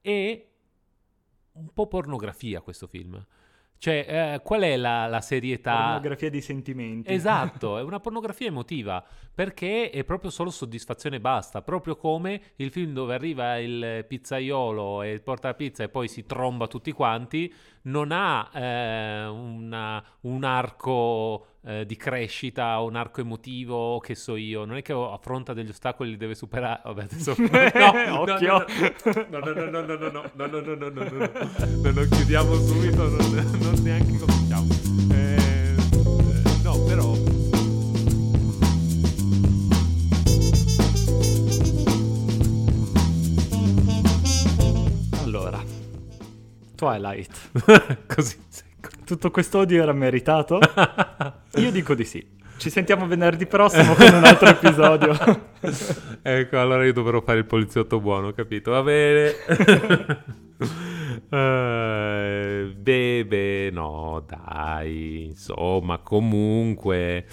[0.00, 0.46] è
[1.52, 3.24] un po' pornografia questo film.
[3.80, 5.84] Cioè, eh, qual è la, la, serietà?
[5.84, 7.10] Pornografia di sentimenti.
[7.10, 9.02] Esatto, è una pornografia emotiva,
[9.34, 15.00] perché è proprio solo soddisfazione e basta, proprio come il film dove arriva il pizzaiolo
[15.00, 17.50] e porta la pizza e poi si tromba tutti quanti,
[17.84, 24.36] non ha eh, una, un arco eh, di crescita o un arco emotivo, che so
[24.36, 26.80] io, non è che affronta degli ostacoli e li deve superare.
[26.84, 28.64] Vabbè, adesso no, occhio.
[29.28, 31.30] No, no, no, no, no, no, no, no, no, no, no, no, no,
[31.82, 34.68] no, no, chiudiamo subito, non, non neanche cominciamo.
[35.12, 35.74] Eh,
[36.62, 37.14] no, però
[45.22, 45.62] Allora,
[46.74, 47.50] Twilight.
[48.12, 48.36] Così
[49.04, 50.58] tutto questo odio era meritato?
[51.56, 52.38] Io dico di sì.
[52.60, 55.16] Ci sentiamo venerdì prossimo con un altro episodio.
[56.20, 58.72] ecco, allora io dovrò fare il poliziotto buono, capito?
[58.72, 59.32] Va bene.
[61.30, 67.24] uh, bebe, no, dai, insomma, comunque...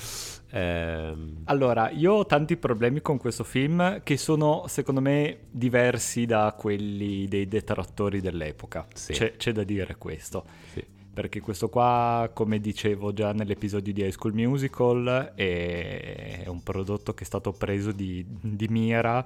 [0.52, 1.42] Ehm...
[1.44, 7.28] Allora, io ho tanti problemi con questo film che sono, secondo me, diversi da quelli
[7.28, 8.88] dei detrattori dell'epoca.
[8.94, 9.12] Sì.
[9.12, 10.46] C'è, c'è, da dire questo.
[10.72, 17.16] Sì perché questo qua, come dicevo già nell'episodio di High School Musical, è un prodotto
[17.16, 19.26] che è stato preso di, di mira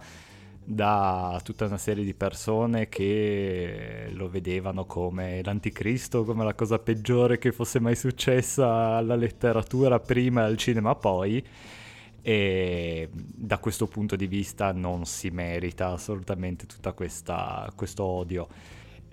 [0.64, 7.38] da tutta una serie di persone che lo vedevano come l'anticristo, come la cosa peggiore
[7.38, 11.46] che fosse mai successa alla letteratura prima e al cinema poi
[12.22, 18.48] e da questo punto di vista non si merita assolutamente tutto questo odio.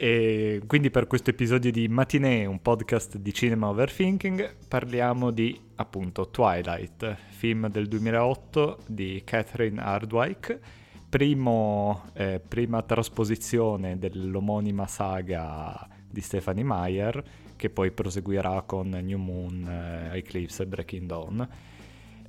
[0.00, 6.30] E quindi per questo episodio di Matinee, un podcast di cinema overthinking, parliamo di appunto
[6.30, 10.60] Twilight, film del 2008 di Catherine Hardwicke,
[11.08, 17.24] primo, eh, prima trasposizione dell'omonima saga di Stephanie Meyer,
[17.56, 21.48] che poi proseguirà con New Moon, eh, Eclipse e Breaking Dawn.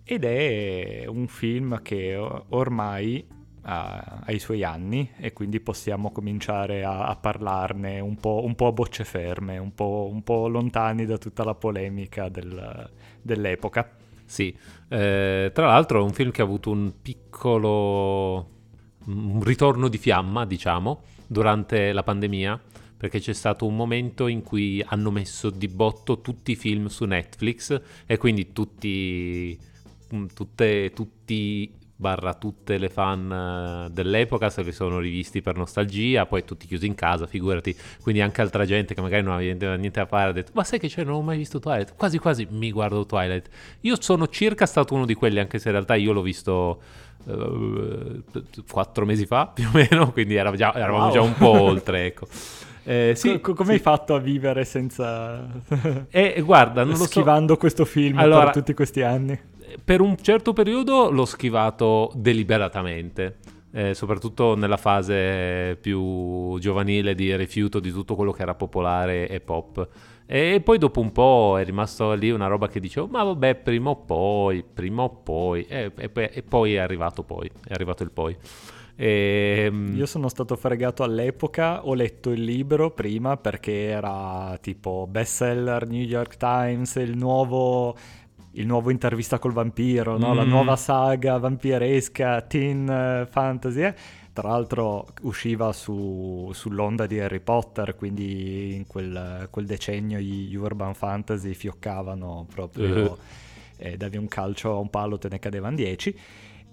[0.03, 7.07] Ed è un film che ormai a, ai suoi anni e quindi possiamo cominciare a,
[7.07, 11.17] a parlarne un po', un po', a bocce ferme, un po', un po', lontani da
[11.17, 12.89] tutta la polemica del,
[13.21, 13.89] dell'epoca.
[14.25, 14.55] Sì,
[14.89, 18.57] eh, tra l'altro è un film che ha avuto un piccolo
[19.05, 22.61] un ritorno di fiamma, diciamo, durante la pandemia,
[22.97, 27.05] perché c'è stato un momento in cui hanno messo di botto tutti i film su
[27.05, 29.57] Netflix e quindi tutti,
[30.33, 36.45] tutte, tutti barra tutte le fan eh, dell'epoca se li sono rivisti per nostalgia, poi
[36.45, 40.05] tutti chiusi in casa, figurati, quindi anche altra gente che magari non aveva niente da
[40.05, 42.71] fare ha detto ma sai che c'è, non ho mai visto Twilight, quasi quasi mi
[42.71, 43.49] guardo Twilight.
[43.81, 46.81] Io sono circa stato uno di quelli, anche se in realtà io l'ho visto
[47.25, 48.23] uh,
[48.65, 51.11] quattro mesi fa più o meno, quindi era già, eravamo wow.
[51.11, 52.27] già un po' oltre, ecco.
[52.81, 53.75] Eh, sì, Co- come sì.
[53.75, 55.47] hai fatto a vivere senza...
[56.09, 57.05] eh, guarda, non lo so.
[57.05, 59.39] Schivando questo film allora, per tutti questi anni
[59.83, 63.37] per un certo periodo l'ho schivato deliberatamente.
[63.71, 69.39] Eh, soprattutto nella fase più giovanile di rifiuto di tutto quello che era popolare e
[69.41, 69.87] pop.
[70.25, 73.91] E poi dopo un po' è rimasto lì una roba che dicevo, ma vabbè, prima
[73.91, 78.11] o poi, prima o poi, e, e, e poi è arrivato poi, è arrivato il
[78.11, 78.37] poi.
[78.95, 79.63] E...
[79.65, 85.87] Ehm, Io sono stato fregato all'epoca, ho letto il libro prima perché era tipo bestseller
[85.87, 87.95] New York Times, il nuovo
[88.53, 90.33] il nuovo intervista col vampiro, no?
[90.33, 90.35] mm.
[90.35, 93.81] la nuova saga vampiresca, teen eh, fantasy.
[93.83, 93.95] Eh?
[94.33, 100.93] Tra l'altro usciva su, sull'onda di Harry Potter, quindi in quel, quel, decennio gli urban
[100.93, 103.17] fantasy fioccavano proprio, uh-huh.
[103.77, 106.15] eh, davi un calcio a un palo, te ne cadevano 10.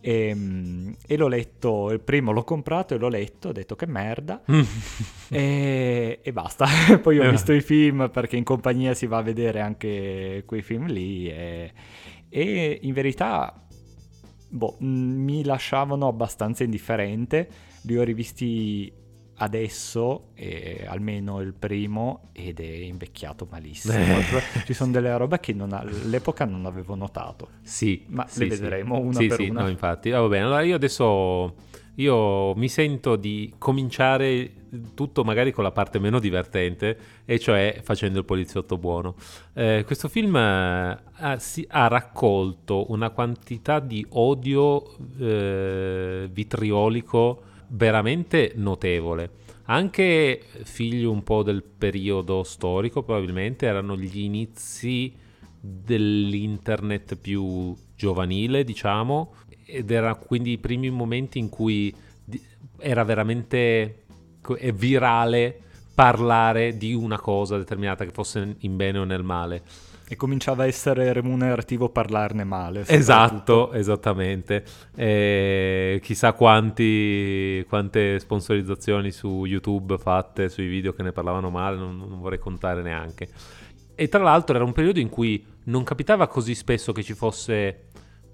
[0.00, 3.86] E, ehm, e, l'ho letto, il primo l'ho comprato e l'ho letto, ho detto che
[3.86, 4.42] merda
[5.28, 6.66] e, e, basta.
[7.02, 7.30] Poi ho eh.
[7.30, 11.72] visto i film perché in compagnia si va a vedere anche quei film lì e,
[12.28, 13.66] e in verità
[14.48, 17.48] boh, mi lasciavano abbastanza indifferente.
[17.82, 18.92] Li ho rivisti
[19.36, 23.94] adesso, eh, almeno il primo, ed è invecchiato malissimo.
[23.94, 24.24] Eh.
[24.64, 27.48] Ci sono delle robe che non all'epoca non avevo notato.
[27.62, 29.02] Sì, ma sì, le vedremo sì.
[29.02, 29.62] una sì, per sì, una.
[29.62, 30.44] No, infatti, ah, va bene.
[30.44, 31.54] Allora io adesso
[31.96, 34.52] io mi sento di cominciare
[34.94, 39.14] tutto magari con la parte meno divertente, e cioè facendo il poliziotto buono.
[39.54, 41.00] Eh, questo film ha,
[41.38, 49.30] si, ha, raccolto una quantità di odio eh, vitriolico veramente notevole.
[49.68, 55.12] Anche figlio un po' del periodo storico, probabilmente erano gli inizi
[55.60, 59.34] dell'internet più giovanile, diciamo,
[59.64, 61.92] ed erano quindi i primi momenti in cui
[62.78, 64.04] era veramente
[64.74, 65.60] virale
[65.94, 69.62] parlare di una cosa determinata che fosse in bene o nel male.
[70.08, 72.84] E cominciava a essere remunerativo parlarne male.
[72.86, 74.64] Esatto, esattamente.
[74.94, 81.96] E chissà quanti, quante sponsorizzazioni su YouTube fatte sui video che ne parlavano male, non,
[81.96, 83.28] non vorrei contare neanche.
[83.96, 87.86] E tra l'altro era un periodo in cui non capitava così spesso che ci fosse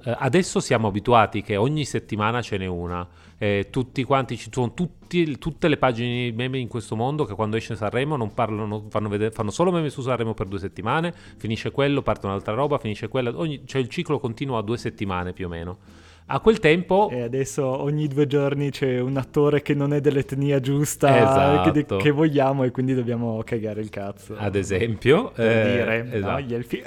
[0.05, 3.07] adesso siamo abituati che ogni settimana ce n'è una.
[3.39, 7.35] Eh, tutti quanti, ci sono tutti, tutte le pagine di meme in questo mondo che
[7.35, 11.13] quando esce Sanremo non parlano, fanno, vedere, fanno, solo meme su Sanremo per due settimane,
[11.37, 15.33] finisce quello, parte un'altra roba, finisce quella, ogni, cioè il ciclo continua a due settimane
[15.33, 15.79] più o meno.
[16.27, 17.09] A quel tempo...
[17.11, 21.71] E adesso ogni due giorni c'è un attore che non è dell'etnia giusta esatto.
[21.71, 24.35] che, che, vogliamo e quindi dobbiamo cagare il cazzo.
[24.37, 25.33] Ad esempio...
[25.35, 26.33] Per eh, dire, esatto.
[26.33, 26.83] no, gli elfi...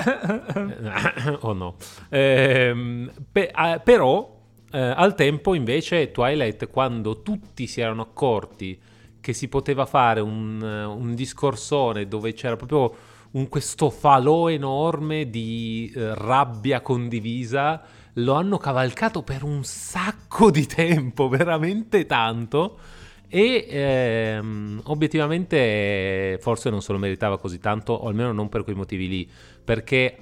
[1.42, 1.76] oh no.
[2.10, 4.36] Eh, pe- eh, però
[4.72, 8.80] eh, al tempo invece Twilight quando tutti si erano accorti
[9.22, 12.94] che si poteva fare un, un discorsone dove c'era proprio
[13.32, 17.82] un, questo falò enorme di eh, rabbia condivisa
[18.16, 22.78] lo hanno cavalcato per un sacco di tempo, veramente tanto.
[23.28, 28.76] E ehm, obiettivamente forse non se lo meritava così tanto, o almeno non per quei
[28.76, 29.30] motivi lì,
[29.64, 30.18] perché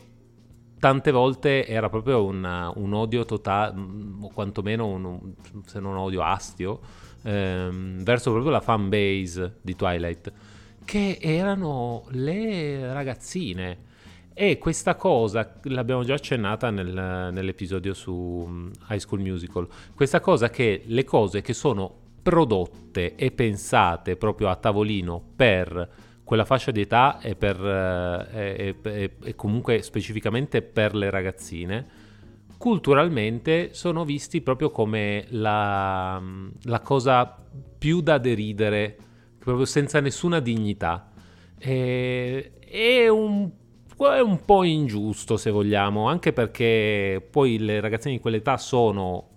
[0.79, 3.79] tante volte era proprio un, un odio totale,
[4.21, 5.33] o quantomeno un,
[5.65, 6.79] se non odio astio,
[7.23, 10.31] ehm, verso proprio la fan base di Twilight,
[10.83, 13.91] che erano le ragazzine
[14.33, 19.67] e questa cosa l'abbiamo già accennata nel, nell'episodio su High School Musical.
[19.93, 25.89] Questa cosa che le cose che sono prodotte e pensate proprio a tavolino per
[26.23, 31.85] quella fascia di età e, per, eh, e, e, e comunque specificamente per le ragazzine,
[32.57, 36.21] culturalmente sono visti proprio come la,
[36.63, 37.37] la cosa
[37.77, 38.95] più da deridere,
[39.37, 41.11] proprio senza nessuna dignità.
[41.59, 43.51] E, è un
[44.11, 49.29] è un po' ingiusto se vogliamo, anche perché poi le ragazzine di quell'età sono,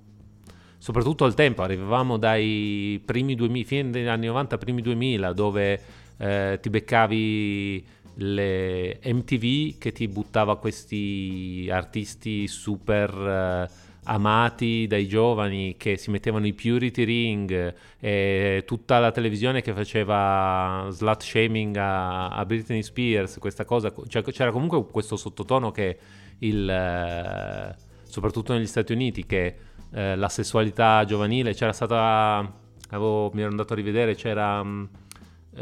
[0.79, 5.81] soprattutto al tempo, arrivavamo dai primi 2000, fine degli anni 90, primi 2000, dove
[6.19, 7.87] eh, ti beccavi
[8.19, 13.69] le MTV che ti buttava questi artisti super...
[13.71, 19.73] Eh, amati dai giovani che si mettevano i purity ring e tutta la televisione che
[19.73, 25.99] faceva slut shaming a, a Britney Spears, questa cosa, cioè, c'era comunque questo sottotono che
[26.39, 29.57] il, eh, soprattutto negli Stati Uniti, che
[29.93, 32.53] eh, la sessualità giovanile c'era stata,
[32.91, 34.61] avevo, mi ero andato a rivedere, c'era...
[34.61, 34.89] Um,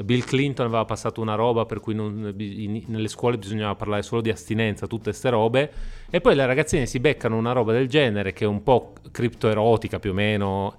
[0.03, 4.21] Bill Clinton aveva passato una roba per cui non, in, nelle scuole bisognava parlare solo
[4.21, 5.73] di astinenza, tutte queste robe,
[6.11, 9.99] e poi le ragazzine si beccano una roba del genere che è un po' criptoerotica
[9.99, 10.77] più o meno,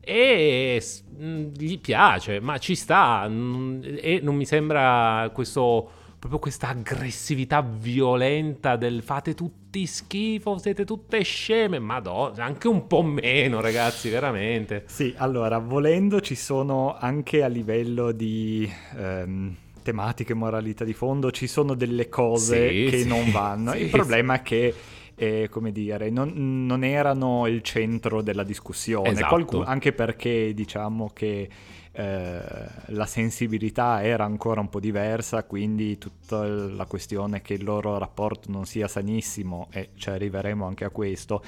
[0.00, 0.82] e
[1.16, 9.02] gli piace, ma ci sta, e non mi sembra questo proprio questa aggressività violenta del
[9.02, 14.84] fate tutti schifo, siete tutte sceme, madonna, anche un po' meno ragazzi, veramente.
[14.86, 18.70] Sì, allora, volendo ci sono anche a livello di...
[18.96, 19.56] Um
[19.88, 23.72] tematiche, moralità di fondo, ci sono delle cose sì, che sì, non vanno.
[23.72, 24.74] Sì, Il problema è che
[25.14, 29.28] eh, come dire, non, non, erano il centro della discussione, esatto.
[29.28, 31.48] Qualcun, anche perché diciamo che
[31.92, 32.40] eh,
[32.86, 38.50] la sensibilità era ancora un po' diversa, quindi tutta la questione che il loro rapporto
[38.50, 41.42] non sia sanissimo, e ci arriveremo anche a questo,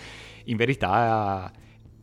[0.45, 1.53] in verità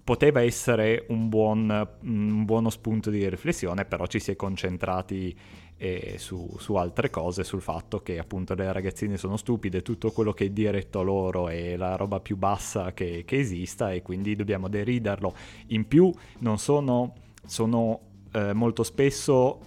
[0.07, 5.37] poteva essere un, buon, un buono spunto di riflessione, però ci si è concentrati
[5.75, 10.31] eh, su, su, altre cose, sul fatto che appunto le ragazzine sono stupide, tutto quello
[10.31, 14.35] che è diretto a loro è la roba più bassa che, che esista e quindi
[14.37, 15.35] dobbiamo deriderlo.
[15.67, 17.13] In più non sono,
[17.45, 17.99] sono
[18.31, 19.59] eh, molto spesso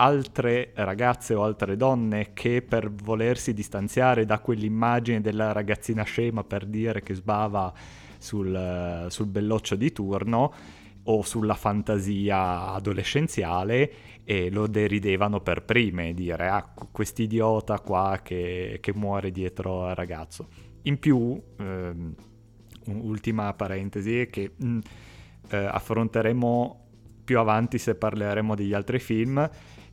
[0.00, 6.66] altre ragazze o altre donne che per volersi distanziare da quell'immagine della ragazzina scema per
[6.66, 7.72] dire che sbava
[8.18, 10.52] sul, sul belloccio di turno
[11.04, 13.92] o sulla fantasia adolescenziale
[14.24, 20.48] e lo deridevano per prime, dire ah quest'idiota qua che, che muore dietro al ragazzo.
[20.82, 22.14] In più, ehm,
[22.88, 24.78] ultima parentesi, è che mh, mm,
[25.50, 26.87] eh, affronteremo
[27.28, 29.50] più avanti se parleremo degli altri film.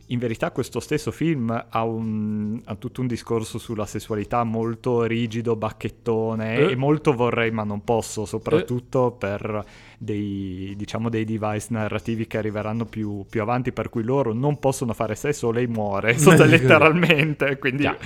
[0.10, 5.58] In verità questo stesso film ha, un, ha tutto un discorso sulla sessualità molto rigido,
[5.58, 6.72] bacchettone eh.
[6.72, 9.18] e molto vorrei ma non posso, soprattutto eh.
[9.18, 9.66] per
[9.98, 14.94] dei, diciamo, dei device narrativi che arriveranno più, più, avanti per cui loro non possono
[14.94, 16.16] fare sesso o lei muore,
[16.46, 17.98] letteralmente, quindi già,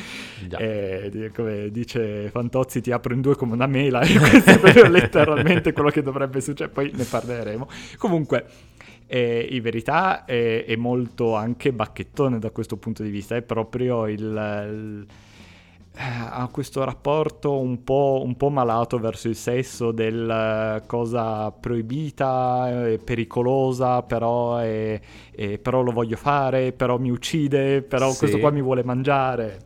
[0.48, 0.57] già.
[0.57, 5.74] Eh, come dice Fantozzi ti apro in due come una mela e questo è letteralmente
[5.74, 7.67] quello che dovrebbe succedere, poi ne parleremo.
[7.98, 8.45] Comunque
[9.11, 14.05] E in verità è, è, molto anche bacchettone da questo punto di vista, è proprio
[14.05, 15.07] il, il
[15.95, 21.51] eh, ha questo rapporto un po', un po', malato verso il sesso del eh, cosa
[21.51, 24.99] proibita, pericolosa, però, è,
[25.31, 28.19] è, però, lo voglio fare, però mi uccide, però sì.
[28.19, 29.59] questo qua mi vuole mangiare.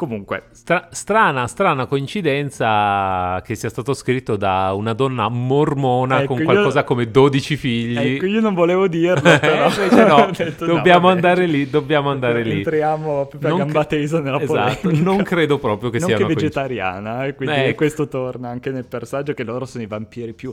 [0.00, 0.44] Comunque.
[0.52, 6.78] Stra- strana, strana coincidenza che sia stato scritto da una donna mormona ecco, con qualcosa
[6.78, 6.84] io...
[6.86, 8.14] come 12 figli.
[8.14, 9.68] Ecco, io non volevo dirlo, però.
[10.06, 12.56] no, detto, dobbiamo no, andare lì, dobbiamo andare lì.
[12.56, 15.04] Entriamo proprio a gamba tesa nella esatto, polemica.
[15.04, 17.74] Non credo proprio che non sia che vegetariana, eh, quindi ecco.
[17.74, 20.50] questo torna anche nel personaggio che loro sono i vampiri più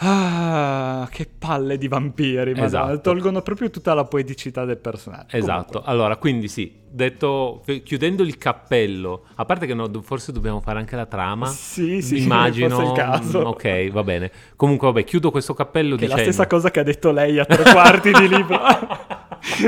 [0.00, 3.00] Ah, che palle di vampiri, ma esatto.
[3.00, 5.36] tolgono proprio tutta la poeticità del personaggio.
[5.36, 5.92] Esatto, Comunque.
[5.92, 10.94] allora quindi sì, detto, chiudendo il cappello, a parte che no, forse dobbiamo fare anche
[10.94, 11.46] la trama.
[11.46, 12.80] Sì, sì, immagino.
[12.80, 13.40] il caso.
[13.40, 14.30] Ok, va bene.
[14.54, 16.14] Comunque, vabbè, chiudo questo cappello che dicendo...
[16.14, 18.54] è la stessa cosa che ha detto lei a tre quarti di libro.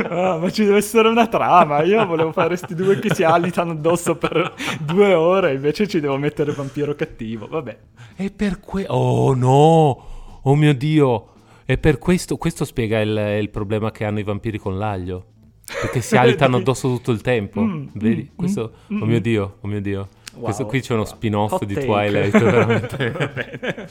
[0.08, 1.82] ah, ma ci deve essere una trama.
[1.82, 6.16] Io volevo fare questi due che si alitano addosso per due ore, invece ci devo
[6.18, 7.48] mettere vampiro cattivo.
[7.48, 7.78] Vabbè.
[8.14, 8.84] E per que...
[8.86, 10.18] Oh no!
[10.42, 11.28] Oh mio Dio,
[11.64, 15.26] e per questo, questo spiega il, il problema che hanno i vampiri con l'aglio.
[15.80, 17.60] Perché si alitano addosso tutto il tempo.
[17.62, 18.28] Mm, Vedi?
[18.32, 19.22] Mm, questo, mm, oh mio mm.
[19.22, 20.08] Dio, oh mio Dio.
[20.32, 21.74] Wow, questo qui c'è uno spin-off di.
[21.74, 23.88] Twilight, veramente.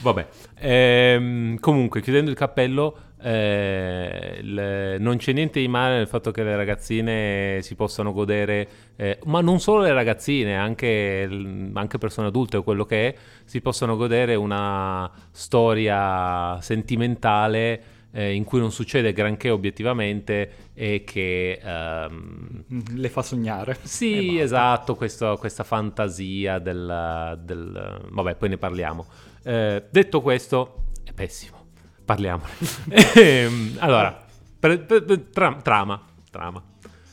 [0.00, 0.26] Vabbè.
[0.58, 6.42] Ehm, comunque, chiudendo il cappello, eh, le, non c'è niente di male nel fatto che
[6.42, 11.28] le ragazzine si possano godere, eh, ma non solo le ragazzine, anche,
[11.74, 17.82] anche, persone adulte o quello che è, si possono godere una storia sentimentale
[18.12, 22.64] eh, in cui non succede granché obiettivamente e che ehm...
[22.94, 23.76] le fa sognare.
[23.82, 29.06] Sì, esatto, questo, questa fantasia del, del, Vabbè, poi ne parliamo.
[29.42, 31.62] Eh, detto questo, è pessimo
[32.04, 32.50] parliamone.
[33.14, 34.24] Ehm, allora,
[34.58, 36.00] per, per, tra, trama.
[36.30, 36.62] trama.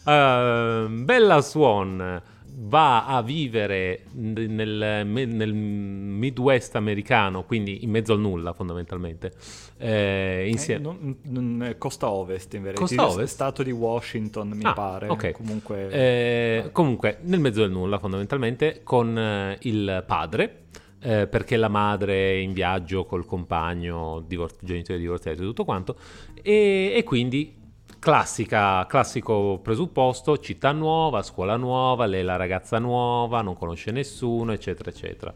[0.03, 2.21] Uh, Bella Swan
[2.61, 9.31] va a vivere nel, nel, Midwest americano, quindi in mezzo al nulla fondamentalmente.
[9.77, 10.81] Eh, insieme...
[10.81, 12.81] Eh, non, non, costa ovest in verità.
[12.81, 13.33] Costa ovest?
[13.33, 15.07] Stato di Washington mi ah, pare.
[15.07, 15.31] Okay.
[15.31, 15.89] Comunque...
[15.89, 20.63] Eh, comunque nel mezzo del nulla fondamentalmente con eh, il padre
[21.01, 25.95] eh, perché la madre è in viaggio col compagno, divor- genitori divorziati e tutto quanto,
[26.41, 27.55] e, e quindi
[27.99, 34.53] classica, classico presupposto, città nuova, scuola nuova, lei è la ragazza nuova, non conosce nessuno,
[34.53, 35.33] eccetera, eccetera.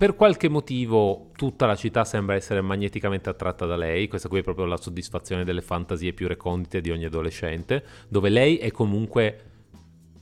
[0.00, 4.42] Per qualche motivo tutta la città sembra essere magneticamente attratta da lei, questa qui è
[4.42, 9.44] proprio la soddisfazione delle fantasie più recondite di ogni adolescente, dove lei è comunque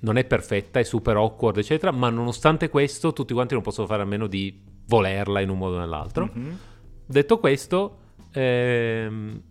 [0.01, 4.03] non è perfetta, è super awkward, eccetera, ma nonostante questo tutti quanti non possono fare
[4.03, 6.31] a meno di volerla in un modo o nell'altro.
[6.37, 6.55] Mm-hmm.
[7.07, 7.99] Detto questo,
[8.33, 9.43] ehm,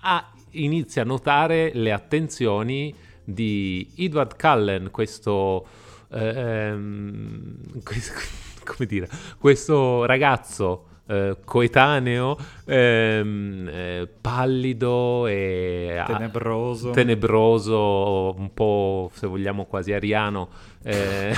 [0.00, 5.66] ah, inizia a notare le attenzioni di Edward Cullen, questo,
[6.10, 8.12] ehm, questo,
[8.64, 12.36] come dire, questo ragazzo eh, coetaneo,
[12.66, 16.90] ehm, eh, pallido e tenebroso.
[16.90, 20.48] tenebroso, un po' se vogliamo quasi ariano,
[20.82, 21.34] eh,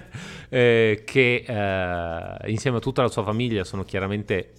[0.50, 4.52] eh che eh, insieme a tutta la sua famiglia sono chiaramente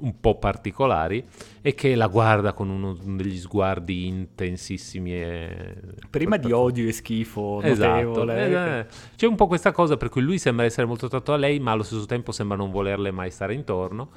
[0.00, 1.24] un po' particolari
[1.62, 5.76] e che la guarda con uno degli sguardi intensissimi e...
[6.10, 8.30] prima di odio e schifo esatto.
[8.30, 8.86] Eh,
[9.16, 11.72] c'è un po' questa cosa per cui lui sembra essere molto attratto a lei ma
[11.72, 14.10] allo stesso tempo sembra non volerle mai stare intorno.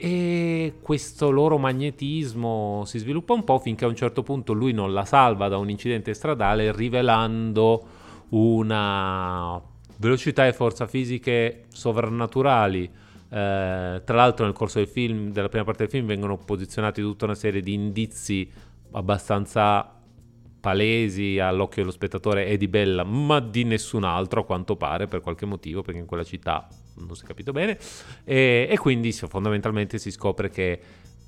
[0.00, 4.92] E questo loro magnetismo si sviluppa un po' finché a un certo punto lui non
[4.92, 7.84] la salva da un incidente stradale rivelando
[8.28, 9.60] una
[9.96, 12.88] velocità e forza fisiche sovrannaturali
[13.30, 17.26] eh, tra l'altro nel corso del film, della prima parte del film, vengono posizionati tutta
[17.26, 18.50] una serie di indizi
[18.92, 19.92] abbastanza
[20.60, 25.20] palesi all'occhio dello spettatore e di Bella, ma di nessun altro a quanto pare per
[25.20, 26.66] qualche motivo, perché in quella città
[26.96, 27.78] non si è capito bene.
[28.24, 30.80] E, e quindi fondamentalmente si scopre che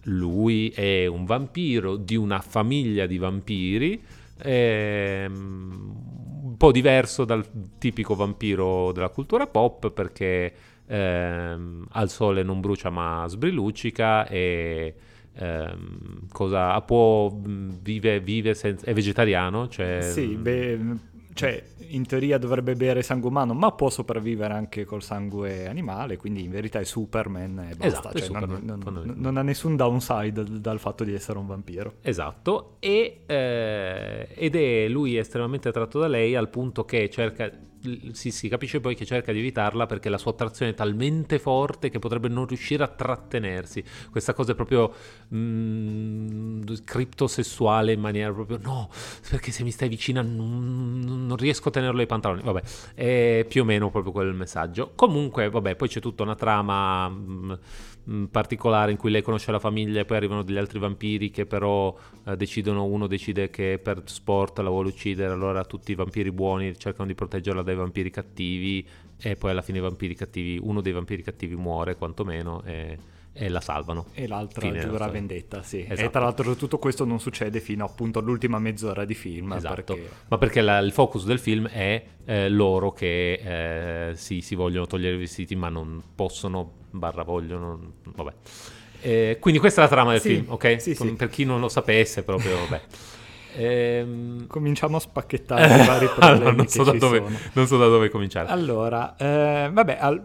[0.05, 4.03] lui è un vampiro di una famiglia di vampiri.
[4.43, 6.09] Ehm,
[6.43, 7.47] un po' diverso dal
[7.79, 10.53] tipico vampiro della cultura pop perché
[10.91, 14.95] ehm, al sole non brucia ma sbriluccica e
[15.35, 19.69] ehm, cosa, può, vive, vive senza, è vegetariano?
[19.69, 20.79] Cioè, sì, beh,
[21.33, 26.45] cioè in teoria dovrebbe bere sangue umano, ma può sopravvivere anche col sangue animale, quindi
[26.45, 27.87] in verità è Superman e basta.
[27.87, 31.95] Esatto, cioè, Superman, non, non, non, ha nessun downside dal fatto di essere un vampiro.
[32.03, 37.51] Esatto, e, eh, ed è lui estremamente attratto da lei al punto che cerca
[38.13, 41.89] si, si, capisce poi che cerca di evitarla perché la sua attrazione è talmente forte
[41.91, 43.83] che potrebbe non riuscire a trattenersi.
[44.11, 44.93] Questa cosa è proprio
[45.35, 48.91] mm, criptosessuale in maniera proprio no,
[49.29, 52.43] perché se mi stai vicina non, non riesco a tenerlo ai pantaloni.
[52.43, 52.63] Vabbè,
[52.95, 54.93] è più o meno proprio quel messaggio.
[54.95, 57.59] Comunque, vabbè, poi c'è tutta una trama
[58.05, 61.31] mh, mm, particolare in cui lei conosce la famiglia e poi arrivano degli altri vampiri
[61.31, 65.95] che però eh, decidono, uno decide che per sport la vuole uccidere, allora tutti i
[65.95, 68.87] vampiri buoni cercano di proteggerla dai vampiri cattivi
[69.19, 72.97] e poi alla fine i vampiri cattivi, uno dei vampiri cattivi muore quantomeno e,
[73.33, 74.07] e la salvano.
[74.13, 75.81] E l'altra giura vendetta, sì.
[75.81, 76.01] Esatto.
[76.01, 79.53] E tra l'altro tutto questo non succede fino appunto all'ultima mezz'ora di film.
[79.53, 80.09] Esatto, perché...
[80.29, 84.87] ma perché la, il focus del film è eh, loro che eh, sì, si vogliono
[84.87, 88.33] togliere i vestiti ma non possono, barra vogliono, vabbè.
[89.03, 90.81] Eh, quindi questa è la trama del sì, film, ok?
[90.81, 91.13] Sì, sì.
[91.15, 92.81] Per chi non lo sapesse proprio, vabbè.
[93.53, 94.47] Ehm...
[94.47, 97.21] Cominciamo a spacchettare i vari problemi non so, dove,
[97.53, 98.49] non so da dove cominciare.
[98.49, 100.23] Allora, eh, vabbè, al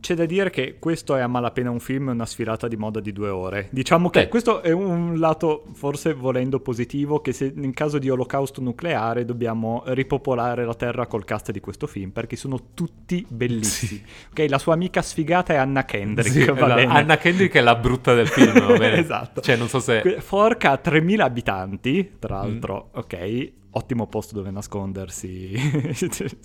[0.00, 3.12] c'è da dire che questo è a malapena un film, una sfilata di moda di
[3.12, 3.68] due ore.
[3.70, 4.28] Diciamo che Beh.
[4.28, 9.82] questo è un lato, forse volendo positivo, che se in caso di olocausto nucleare dobbiamo
[9.86, 14.02] ripopolare la Terra col cast di questo film, perché sono tutti bellissimi.
[14.04, 14.04] Sì.
[14.30, 18.14] Ok, la sua amica sfigata è Anna Kendrick, sì, la, Anna Kendrick è la brutta
[18.14, 18.98] del film, va bene?
[19.00, 19.40] esatto.
[19.40, 20.16] Cioè, non so se...
[20.20, 22.98] Forca ha 3.000 abitanti, tra l'altro, mm.
[22.98, 25.52] ok ottimo posto dove nascondersi.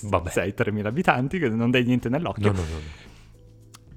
[0.03, 0.29] Vabbè.
[0.31, 2.51] Sei 3.000 abitanti, che non dai niente nell'occhio.
[2.51, 3.11] No, no, no.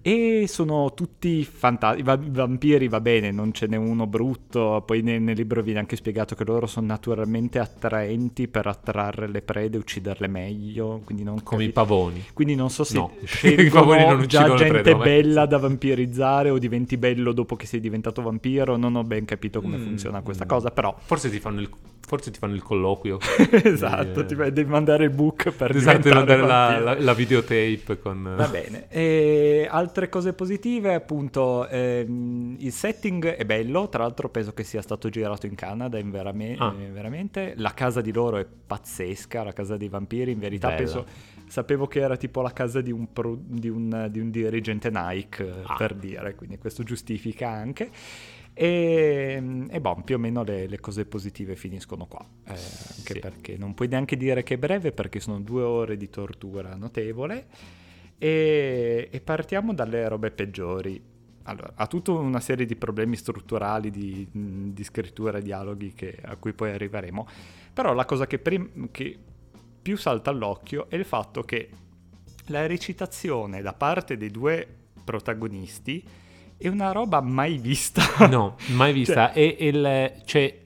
[0.07, 2.09] E sono tutti fantastici.
[2.09, 4.85] I vampiri va bene, non ce n'è uno brutto.
[4.87, 9.43] Poi nel, nel, libro viene anche spiegato che loro sono naturalmente attraenti per attrarre le
[9.43, 11.01] prede e ucciderle meglio.
[11.05, 11.65] Quindi non Come capi...
[11.65, 12.25] i pavoni.
[12.35, 13.15] Quindi non so se no.
[13.27, 18.77] scelgono già gente prede, bella da vampirizzare o diventi bello dopo che sei diventato vampiro.
[18.77, 20.49] Non ho ben capito come mm, funziona questa mm.
[20.49, 20.95] cosa, però...
[21.01, 21.69] Forse ti fanno il
[22.07, 23.19] Forse ti fanno il colloquio.
[23.51, 24.53] esatto, e...
[24.53, 28.35] devi mandare il book per esatto, devi mandare la, la, la, videotape con...
[28.37, 28.87] Va bene.
[28.89, 34.83] E altre cose positive, appunto, ehm, il setting è bello, tra l'altro penso che sia
[34.83, 36.73] stato girato in Canada, in verame- ah.
[36.79, 37.55] eh, veramente.
[37.57, 40.79] La casa di loro è pazzesca, la casa dei vampiri, in verità Bella.
[40.79, 41.35] penso...
[41.49, 45.63] Sapevo che era tipo la casa di un, pro, di un, di un dirigente Nike,
[45.65, 45.77] ah.
[45.77, 47.89] per dire, quindi questo giustifica anche.
[48.59, 52.27] E, e boh, più o meno le, le, cose positive finiscono qua.
[52.47, 53.19] Eh, anche sì.
[53.19, 57.49] perché non puoi neanche dire che è breve, perché sono due ore di tortura notevole.
[58.17, 60.99] E, e partiamo dalle robe peggiori.
[61.43, 66.37] Allora, ha tutta una serie di problemi strutturali di, di scrittura e dialoghi che, a
[66.37, 67.29] cui poi arriveremo.
[67.75, 69.19] Però la cosa che, prim- che
[69.83, 71.69] più salta all'occhio è il fatto che
[72.47, 74.67] la recitazione da parte dei due
[75.05, 76.03] protagonisti
[76.59, 78.03] è una roba mai vista.
[78.29, 79.33] No, mai vista.
[79.33, 79.39] Cioè...
[79.39, 80.59] E, il, cioè,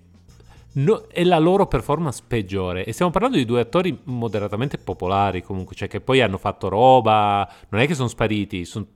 [0.73, 2.85] no, è la loro performance peggiore.
[2.85, 7.49] E stiamo parlando di due attori moderatamente popolari comunque, cioè che poi hanno fatto roba,
[7.71, 8.87] non è che sono spariti, son,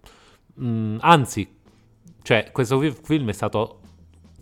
[0.55, 1.49] mh, mm, anzi,
[2.23, 3.81] cioè questo film è stato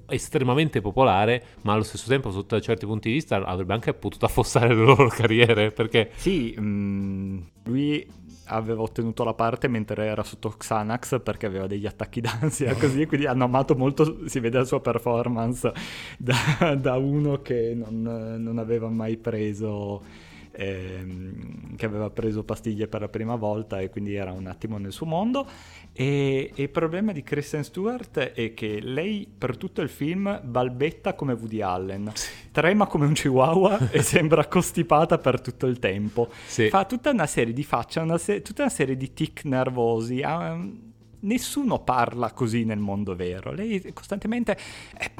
[0.08, 4.68] estremamente popolare, ma allo stesso tempo sotto certi punti di vista avrebbe anche potuto affossare
[4.68, 6.10] le loro carriere, perché...
[6.16, 8.06] Sì, mh, mm, lui
[8.46, 13.26] aveva ottenuto la parte mentre era sotto Xanax perché aveva degli attacchi d'ansia così, quindi
[13.26, 15.72] hanno amato molto, si vede la sua performance
[16.18, 18.02] da, da uno che non,
[18.38, 24.14] non aveva mai preso ehm, che aveva preso pastiglie per la prima volta e quindi
[24.14, 25.46] era un attimo nel suo mondo.
[25.92, 31.14] E, e il problema di Kristen Stewart è che lei per tutto il film balbetta
[31.14, 32.12] come Woody Allen,
[32.50, 36.28] trema come un chihuahua e sembra costipata per tutto il tempo.
[36.46, 36.68] Sì.
[36.68, 40.20] Fa tutta una serie di facce, una se- tutta una serie di tic nervosi.
[40.24, 40.90] Um,
[41.22, 43.52] nessuno parla così nel mondo vero.
[43.52, 44.56] Lei costantemente...
[44.98, 45.10] Eh,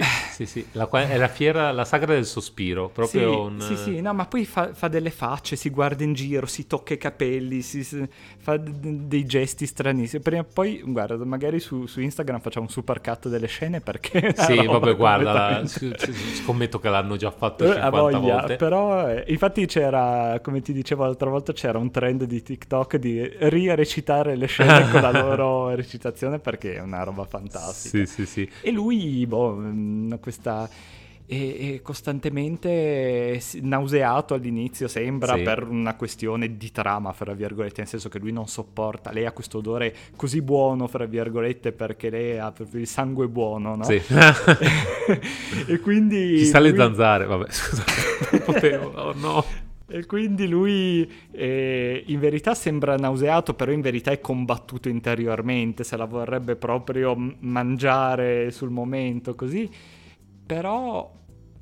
[0.00, 0.66] sì, sì, sì.
[0.72, 3.60] La, è la fiera, la sagra del sospiro, proprio sì, un...
[3.60, 6.94] Sì, sì, no, ma poi fa, fa, delle facce, si guarda in giro, si tocca
[6.94, 10.22] i capelli, si, fa dei gesti stranissimi.
[10.22, 14.34] Prima poi, guarda, magari su, su, Instagram facciamo un super cut delle scene perché...
[14.44, 18.56] Sì, vabbè, guarda, scommetto che l'hanno già fatto 50 eh, voglia, volte.
[18.56, 23.26] Però, eh, infatti c'era, come ti dicevo l'altra volta, c'era un trend di TikTok di
[23.38, 28.04] ri-recitare le scene con la loro recitazione perché è una roba fantastica.
[28.04, 28.50] Sì, sì, sì.
[28.60, 29.54] E lui, boh
[30.20, 30.68] questa...
[31.26, 31.36] E,
[31.76, 35.42] e costantemente nauseato all'inizio sembra sì.
[35.42, 39.32] per una questione di trama fra virgolette nel senso che lui non sopporta lei ha
[39.32, 43.84] questo odore così buono fra virgolette perché lei ha proprio il sangue buono no?
[43.84, 43.94] Sì.
[45.66, 46.70] e quindi ci lui...
[46.72, 47.84] le zanzare vabbè scusa
[48.30, 49.44] non potevo oh no
[49.94, 55.96] e quindi lui eh, in verità sembra nauseato, però in verità è combattuto interiormente, se
[55.96, 59.70] la vorrebbe proprio mangiare sul momento, così
[60.44, 61.12] però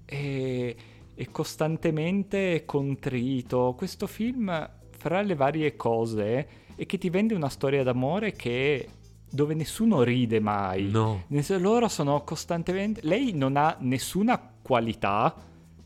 [0.06, 0.76] eh,
[1.14, 3.74] è costantemente contrito.
[3.76, 8.88] Questo film, fra le varie cose, è che ti vende una storia d'amore che
[9.30, 10.88] dove nessuno ride mai.
[10.88, 11.24] No.
[11.58, 13.02] Loro sono costantemente...
[13.04, 15.34] Lei non ha nessuna qualità,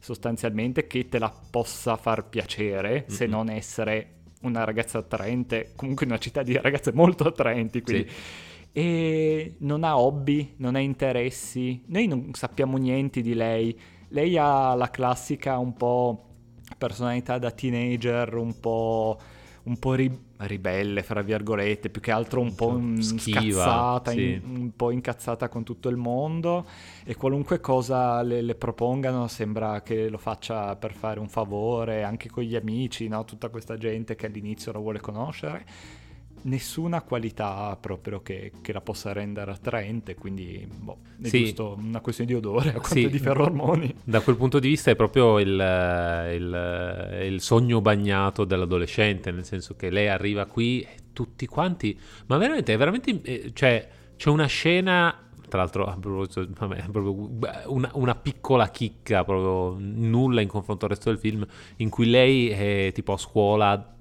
[0.06, 3.08] sostanzialmente, che te la possa far piacere, mm-hmm.
[3.08, 4.10] se non essere
[4.42, 8.08] una ragazza attraente, comunque in una città di ragazze molto attraenti, quindi...
[8.08, 8.44] Sì.
[8.76, 13.74] E non ha hobby, non ha interessi, noi non sappiamo niente di lei.
[14.08, 16.34] Lei ha la classica un po'
[16.76, 19.18] personalità da teenager, un po'
[19.62, 24.33] un po' ri- ribelle, fra virgolette, più che altro un po' Schiva, scazzata, sì.
[24.33, 26.66] in, un po' incazzata con tutto il mondo
[27.05, 32.29] e qualunque cosa le, le, propongano sembra che lo faccia per fare un favore, anche
[32.29, 33.25] con gli amici, no?
[33.25, 35.64] tutta questa gente che all'inizio la vuole conoscere
[36.46, 41.44] nessuna qualità proprio che, che, la possa rendere attraente, quindi boh, è sì.
[41.44, 43.09] giusto una questione di odore, a quanto sì.
[43.09, 43.94] di ferormoni.
[44.02, 49.74] Da quel punto di vista è proprio il, il, il, sogno bagnato dell'adolescente, nel senso
[49.74, 54.46] che lei arriva qui e tutti quanti, ma veramente, è veramente, eh, cioè c'è una
[54.46, 56.85] scena tra l'altro vabbè,
[57.66, 62.48] una, una, piccola chicca, proprio nulla in confronto al resto del film, in cui lei
[62.48, 63.95] è tipo a scuola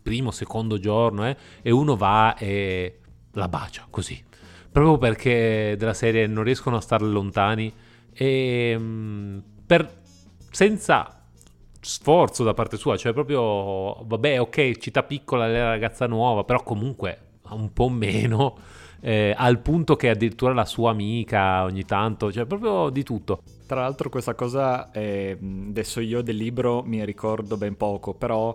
[0.00, 2.98] primo, secondo giorno, eh, e uno va e
[3.32, 4.22] la bacia così.
[4.70, 7.72] Proprio perché della serie non riescono a stare lontani
[8.12, 9.92] e mm, per,
[10.50, 11.20] senza
[11.80, 16.44] sforzo da parte sua, cioè proprio, vabbè, ok, città piccola, lei è la ragazza nuova,
[16.44, 18.58] però comunque un po' meno,
[19.00, 23.42] eh, al punto che addirittura la sua amica ogni tanto, cioè proprio di tutto.
[23.66, 28.54] Tra l'altro questa cosa, eh, adesso io del libro mi ricordo ben poco, però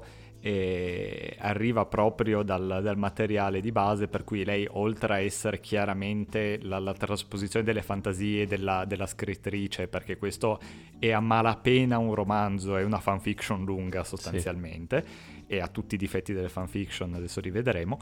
[1.39, 6.77] arriva proprio dal, dal, materiale di base per cui lei oltre a essere chiaramente la,
[6.77, 10.59] la trasposizione delle fantasie della, della, scrittrice perché questo
[10.99, 15.43] è a malapena un romanzo è una fanfiction lunga sostanzialmente sì.
[15.47, 17.97] e ha tutti i difetti delle fanfiction adesso rivedremo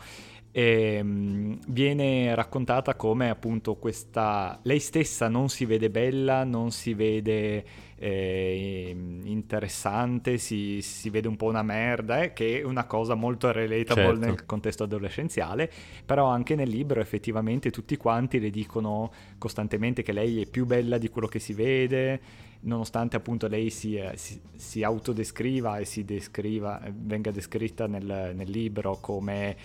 [0.55, 6.93] e, um, viene raccontata come appunto questa lei stessa non si vede bella non si
[6.93, 7.65] vede
[8.03, 13.49] eh, interessante, si, si, vede un po' una merda, eh, che è una cosa molto
[13.49, 14.19] relatable certo.
[14.19, 15.71] nel contesto adolescenziale,
[16.05, 20.97] però anche nel libro effettivamente tutti quanti le dicono costantemente che lei è più bella
[20.97, 22.19] di quello che si vede,
[22.63, 28.49] nonostante appunto lei si, eh, si, si autodescriva e si descriva, venga descritta nel, nel
[28.49, 29.55] libro come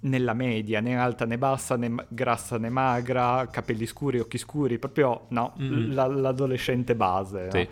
[0.00, 5.26] nella media, né alta né bassa, né grassa né magra, capelli scuri, occhi scuri, proprio
[5.28, 5.92] no, mm-hmm.
[5.92, 7.50] l- l'adolescente base.
[7.50, 7.58] Sì.
[7.58, 7.68] No?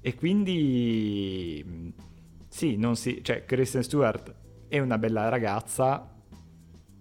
[0.00, 1.94] E quindi
[2.48, 4.34] sì, non si, cioè Kristen Stewart
[4.68, 6.06] è una bella ragazza,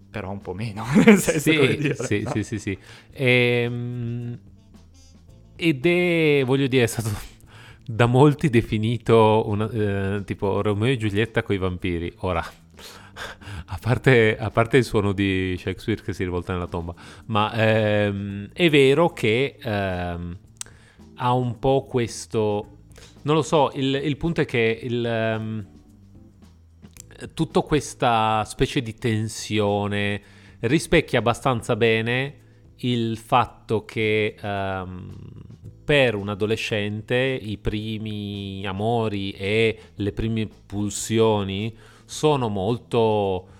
[0.09, 2.31] però un po' meno, nel senso sì, dire, sì, no?
[2.31, 2.77] sì, sì, sì.
[3.11, 4.39] Ehm,
[5.55, 7.09] ed è, voglio dire, è stato
[7.85, 12.13] da molti definito una, eh, tipo Romeo e Giulietta con i vampiri.
[12.19, 12.43] Ora,
[13.81, 16.93] parte, a parte, il suono di Shakespeare che si rivolta nella tomba,
[17.25, 20.37] ma ehm, è vero che ehm,
[21.15, 22.77] ha un po' questo...
[23.23, 25.65] Non lo so, il, il punto è che il, um,
[27.33, 30.21] tutta questa specie di tensione
[30.61, 32.35] rispecchia abbastanza bene
[32.77, 35.13] il fatto che um,
[35.83, 43.59] per un adolescente i primi amori e le prime pulsioni sono molto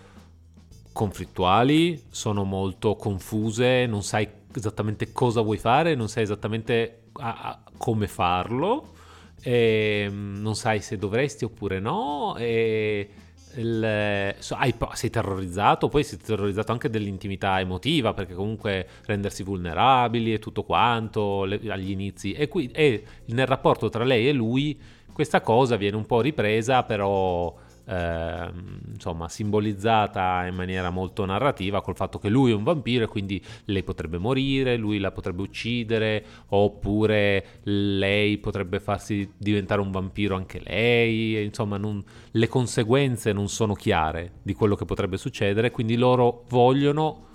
[0.92, 7.64] conflittuali, sono molto confuse, non sai esattamente cosa vuoi fare, non sai esattamente a, a
[7.78, 8.94] come farlo,
[9.42, 13.10] ehm, non sai se dovresti oppure no, e
[13.56, 20.34] il, so, hai, sei terrorizzato, poi sei terrorizzato anche dell'intimità emotiva, perché comunque rendersi vulnerabili
[20.34, 24.80] e tutto quanto le, agli inizi, e, qui, e nel rapporto tra lei e lui
[25.12, 27.54] questa cosa viene un po' ripresa, però
[27.86, 28.52] eh,
[28.94, 33.44] insomma simbolizzata in maniera molto narrativa col fatto che lui è un vampiro e quindi
[33.66, 40.62] lei potrebbe morire, lui la potrebbe uccidere oppure lei potrebbe farsi diventare un vampiro anche
[40.64, 46.46] lei, insomma non, le conseguenze non sono chiare di quello che potrebbe succedere, quindi loro
[46.50, 47.28] vogliono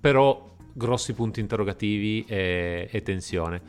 [0.00, 3.60] però grossi punti interrogativi e, e tensione.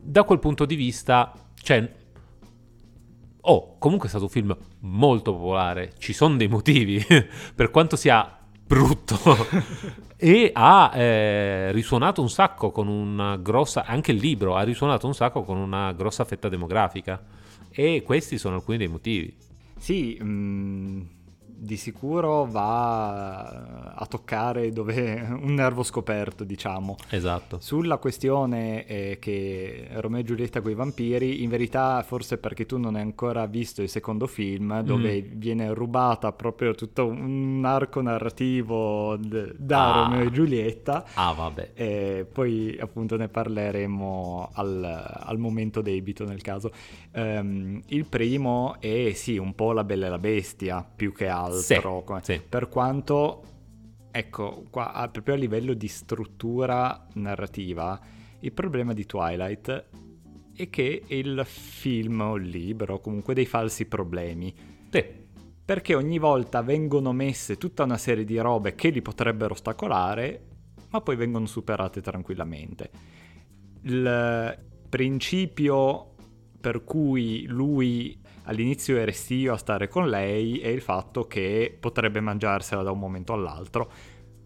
[0.00, 2.06] Da quel punto di vista, cioè,
[3.50, 7.04] Oh, comunque è stato un film molto popolare, ci sono dei motivi,
[7.54, 9.16] per quanto sia brutto.
[10.20, 15.14] E ha eh, risuonato un sacco con una grossa anche il libro ha risuonato un
[15.14, 17.22] sacco con una grossa fetta demografica.
[17.70, 19.32] E questi sono alcuni dei motivi.
[19.76, 21.00] Sì mh, mm,
[21.58, 26.96] di sicuro va a toccare dove un nervo scoperto, diciamo.
[27.10, 27.58] Esatto.
[27.60, 32.78] Sulla questione eh, che Romeo e Giulietta con i vampiri, in verità forse perché tu
[32.78, 35.38] non hai ancora visto il secondo film, dove mm.
[35.38, 40.02] viene rubata proprio tutto un arco narrativo d- da ah.
[40.04, 41.04] Romeo e Giulietta.
[41.14, 41.70] Ah, vabbè.
[41.74, 46.70] E poi appunto ne parleremo al, al momento debito nel caso.
[47.12, 51.47] Um, il primo è sì, un po' la bella e la bestia, più che altro
[51.48, 52.04] altro.
[52.22, 52.42] Sì, sì.
[52.48, 53.42] Per quanto,
[54.10, 58.00] ecco, qua proprio a livello di struttura narrativa,
[58.40, 59.86] il problema di Twilight
[60.54, 64.54] è che il film o il libro comunque dei falsi problemi.
[64.90, 65.04] Sì.
[65.64, 70.42] Perché ogni volta vengono messe tutta una serie di robe che li potrebbero ostacolare,
[70.90, 72.90] ma poi vengono superate tranquillamente.
[73.82, 74.58] Il
[74.88, 76.14] principio
[76.60, 82.20] per cui lui all'inizio è restio a stare con lei e il fatto che potrebbe
[82.20, 83.90] mangiarsela da un momento all'altro.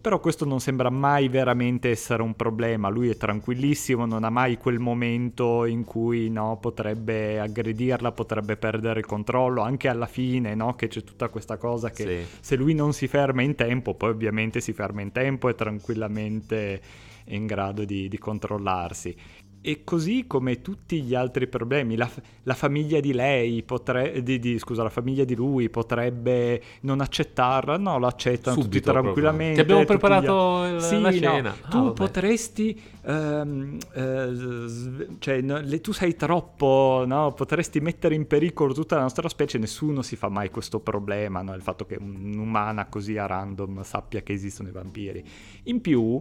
[0.02, 4.56] Però questo non sembra mai veramente essere un problema, lui è tranquillissimo, non ha mai
[4.56, 10.74] quel momento in cui no, potrebbe aggredirla, potrebbe perdere il controllo, anche alla fine no,
[10.74, 12.38] che c'è tutta questa cosa che sì.
[12.40, 16.80] se lui non si ferma in tempo, poi ovviamente si ferma in tempo e tranquillamente
[17.26, 19.16] in grado di, di controllarsi.
[19.64, 22.10] E così come tutti gli altri problemi, la,
[22.42, 27.76] la famiglia di lei, potre, di, di, scusa, la famiglia di lui potrebbe non accettarla,
[27.76, 29.54] no, l'accettano Subito, tutti tranquillamente.
[29.54, 30.80] Ti abbiamo preparato gli...
[30.80, 31.50] sì, la cena.
[31.50, 38.16] No, tu ah, potresti, um, uh, cioè, no, le, tu sei troppo, no, potresti mettere
[38.16, 41.86] in pericolo tutta la nostra specie, nessuno si fa mai questo problema, no, il fatto
[41.86, 45.24] che un'umana così a random sappia che esistono i vampiri.
[45.64, 46.20] In più,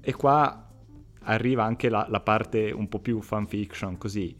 [0.00, 0.70] e qua
[1.24, 4.36] arriva anche la, la parte un po' più fanfiction, così.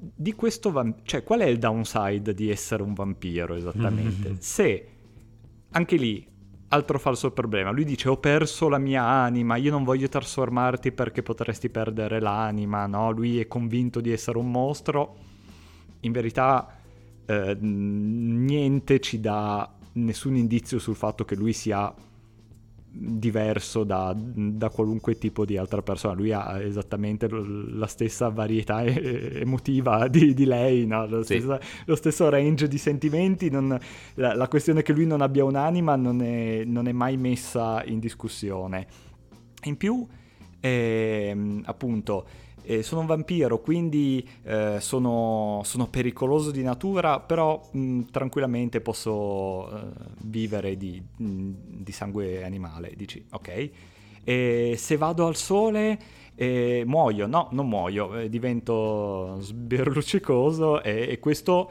[0.00, 4.36] Di questo vampiro, cioè qual è il downside di essere un vampiro esattamente?
[4.40, 4.88] Se
[5.70, 6.26] anche lì
[6.68, 7.70] altro falso problema.
[7.70, 12.86] Lui dice: Ho perso la mia anima, io non voglio trasformarti perché potresti perdere l'anima.
[12.86, 15.16] No, lui è convinto di essere un mostro.
[16.00, 16.78] In verità,
[17.26, 21.92] eh, niente ci dà nessun indizio sul fatto che lui sia
[23.00, 26.14] diverso da, da, qualunque tipo di altra persona.
[26.14, 31.06] Lui ha esattamente la stessa varietà emotiva di, di lei, no?
[31.06, 31.38] lo, sì.
[31.38, 33.50] stesso, lo, stesso range di sentimenti.
[33.50, 33.78] Non,
[34.14, 38.00] la, la, questione che lui non abbia un'anima non è, non è mai messa in
[38.00, 38.86] discussione.
[39.64, 40.06] In più,
[40.60, 42.26] eh, appunto,
[42.68, 49.10] eh, sono un vampiro, quindi eh, sono, sono, pericoloso di natura, però mh, tranquillamente posso
[49.10, 49.90] uh,
[50.24, 51.50] vivere di, mh,
[51.82, 53.70] di, sangue animale, dici, ok?
[54.22, 55.98] E se vado al sole
[56.34, 61.70] eh, muoio, no, non muoio, eh, divento sberluccicoso e, e questo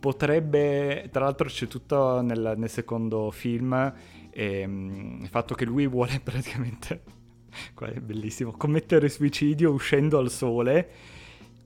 [0.00, 3.92] potrebbe, tra l'altro c'è tutto nel, nel secondo film,
[4.30, 7.17] ehm, il fatto che lui vuole praticamente
[7.74, 8.52] Qua è bellissimo.
[8.52, 10.88] Commettere suicidio uscendo al sole,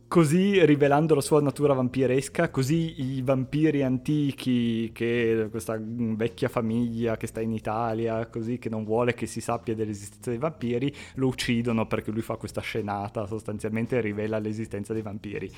[0.09, 7.27] così rivelando la sua natura vampiresca, così i vampiri antichi, che questa vecchia famiglia che
[7.27, 11.87] sta in Italia, così che non vuole che si sappia dell'esistenza dei vampiri, lo uccidono
[11.87, 15.51] perché lui fa questa scenata, sostanzialmente rivela l'esistenza dei vampiri.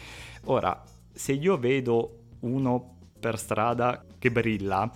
[0.44, 0.81] Ora,
[1.12, 4.88] se io vedo uno per strada che brilla,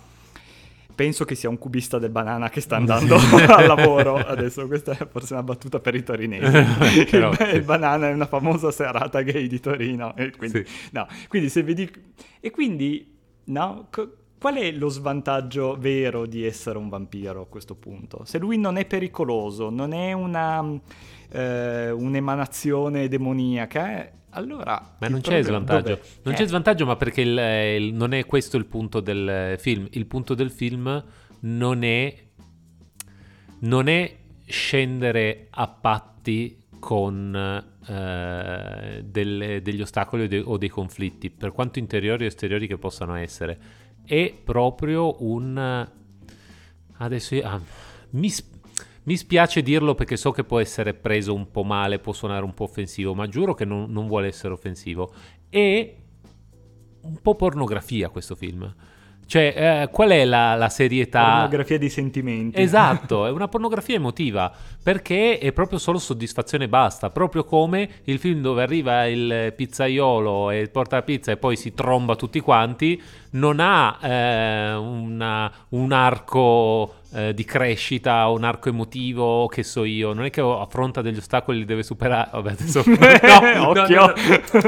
[0.99, 3.15] penso che sia un cubista del banana che sta andando
[3.47, 4.17] al lavoro.
[4.17, 6.51] Adesso questa è forse una battuta per i torinesi.
[7.09, 7.55] Però, il, sì.
[7.55, 10.13] il, banana è una famosa serata gay di Torino.
[10.17, 10.89] E quindi, sì.
[10.91, 11.89] no, quindi se vedi...
[12.41, 17.75] E quindi, no, co- qual è lo svantaggio vero di essere un vampiro a questo
[17.75, 18.23] punto?
[18.25, 20.63] Se lui non è pericoloso, non è una,
[21.31, 25.89] eh, un'emanazione demoniaca, eh, allora, ma non c'è svantaggio.
[25.89, 26.01] Dov'è?
[26.23, 26.37] Non eh.
[26.37, 27.37] c'è svantaggio, ma perché il,
[27.81, 29.87] il, non è questo il punto del film.
[29.91, 31.03] Il punto del film
[31.41, 32.15] non è,
[33.59, 37.35] non è scendere a patti con
[37.87, 42.77] eh, delle, degli ostacoli o, de, o, dei conflitti, per quanto interiori o esteriori che
[42.77, 43.87] possano essere.
[44.09, 45.87] È proprio un...
[46.97, 47.61] Adesso io, ah,
[48.13, 48.31] mi,
[49.03, 52.55] mi spiace dirlo perché so che può essere preso un po' male, può suonare un
[52.55, 55.13] po' offensivo, ma giuro che non, non vuole essere offensivo.
[55.47, 55.95] È
[57.01, 58.73] un po' pornografia questo film.
[59.29, 61.33] Cioè, eh, qual è la, la, serietà?
[61.33, 62.59] Pornografia di sentimenti.
[62.59, 68.41] Esatto, è una pornografia emotiva, perché è proprio solo soddisfazione basta, proprio come il film
[68.41, 72.99] dove arriva il pizzaiolo e porta la pizza e poi si tromba tutti quanti,
[73.33, 80.13] non ha eh, una, un arco eh, di crescita, un arco emotivo, che so io.
[80.13, 82.29] Non è che affronta degli ostacoli e li deve superare.
[82.31, 82.83] Vabbè, adesso...
[82.85, 84.13] no, occhio!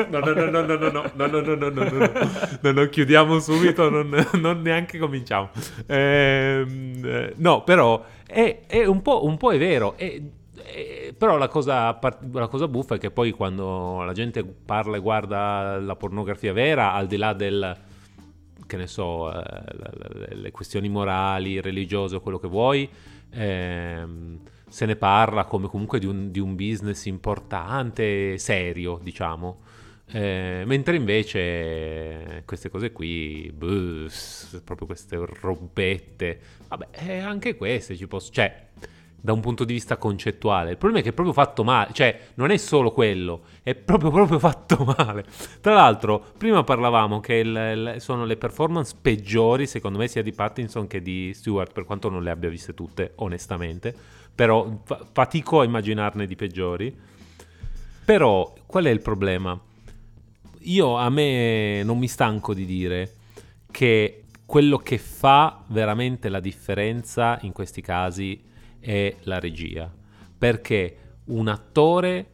[0.09, 2.11] No, no, no, no, no, no, no, no, no, no, no, no,
[2.61, 5.49] no, no, chiudiamo subito, non, non neanche cominciamo.
[5.85, 9.95] Eh, no, però è, è un, po', un po' è vero.
[9.97, 10.21] È,
[10.63, 11.99] è, però la cosa,
[12.31, 16.93] la cosa buffa è che poi quando la gente parla e guarda la pornografia vera,
[16.93, 17.89] al di là del
[18.71, 22.89] che ne so, eh, le questioni morali, religiose o quello che vuoi,
[23.29, 29.59] ehm, se ne parla come comunque di un, di un business importante, serio, diciamo.
[30.13, 38.07] Eh, mentre invece queste cose qui, bus, proprio queste robette, vabbè, eh, anche queste ci
[38.07, 38.31] posso...
[38.31, 38.67] Cioè,
[39.21, 40.71] da un punto di vista concettuale.
[40.71, 44.09] Il problema è che è proprio fatto male, cioè non è solo quello, è proprio,
[44.11, 45.23] proprio fatto male.
[45.61, 50.33] Tra l'altro, prima parlavamo che il, il, sono le performance peggiori, secondo me, sia di
[50.33, 53.95] Pattinson che di Stewart, per quanto non le abbia viste tutte, onestamente,
[54.33, 56.97] però fa- fatico a immaginarne di peggiori.
[58.03, 59.59] Però, qual è il problema?
[60.65, 63.13] Io a me non mi stanco di dire
[63.71, 68.49] che quello che fa veramente la differenza in questi casi
[68.81, 69.89] è la regia.
[70.37, 72.27] Perché un attore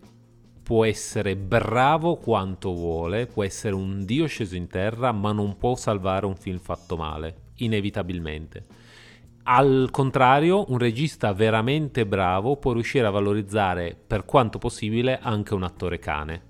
[0.64, 5.76] può essere bravo quanto vuole, può essere un dio sceso in terra, ma non può
[5.76, 8.66] salvare un film fatto male, inevitabilmente.
[9.44, 15.64] Al contrario, un regista veramente bravo può riuscire a valorizzare per quanto possibile anche un
[15.64, 16.47] attore cane.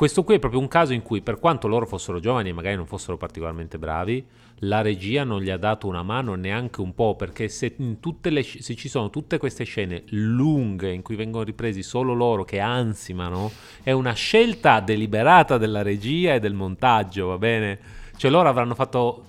[0.00, 2.74] Questo qui è proprio un caso in cui, per quanto loro fossero giovani e magari
[2.74, 4.24] non fossero particolarmente bravi,
[4.60, 8.74] la regia non gli ha dato una mano neanche un po', perché se, le, se,
[8.76, 13.50] ci sono tutte queste scene lunghe in cui vengono ripresi solo loro che ansimano,
[13.82, 17.78] è una scelta deliberata della regia e del montaggio, va bene?
[18.16, 19.26] Cioè loro avranno fatto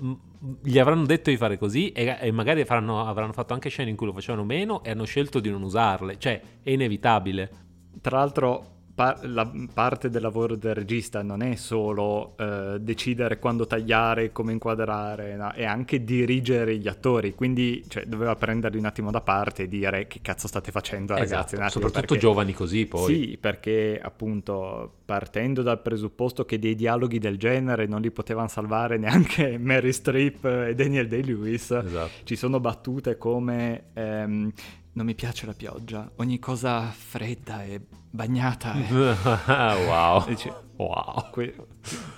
[0.63, 3.97] gli avranno detto di fare così e, e magari faranno, avranno fatto anche scene in
[3.97, 7.51] cui lo facevano meno e hanno scelto di non usarle, cioè è inevitabile.
[7.99, 13.67] Tra l'altro par- la parte del lavoro del regista non è solo eh, decidere quando
[13.67, 15.51] tagliare, come inquadrare, no?
[15.51, 20.07] è anche dirigere gli attori, quindi cioè, doveva prenderli un attimo da parte e dire
[20.07, 21.55] che cazzo state facendo ragazzi.
[21.55, 22.17] Esatto, soprattutto perché...
[22.17, 23.13] giovani così poi.
[23.13, 28.97] Sì, perché appunto partendo dal presupposto che dei dialoghi del genere non li potevano salvare
[28.97, 32.09] neanche Mary Streep e Daniel Day-Lewis, esatto.
[32.23, 33.83] ci sono battute come...
[33.93, 34.51] Ehm,
[34.93, 38.73] non mi piace la pioggia, ogni cosa fredda e bagnata.
[38.73, 38.91] È...
[39.87, 40.25] wow.
[40.27, 41.29] Dice, wow.
[41.31, 41.55] Que-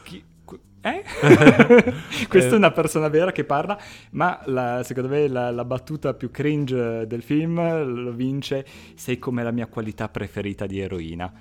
[0.04, 1.04] chi, que- eh?
[2.28, 3.80] Questa è una persona vera che parla,
[4.12, 7.62] ma la, secondo me la, la, battuta più cringe del film
[8.04, 11.32] lo vince Sei come la mia qualità preferita di eroina.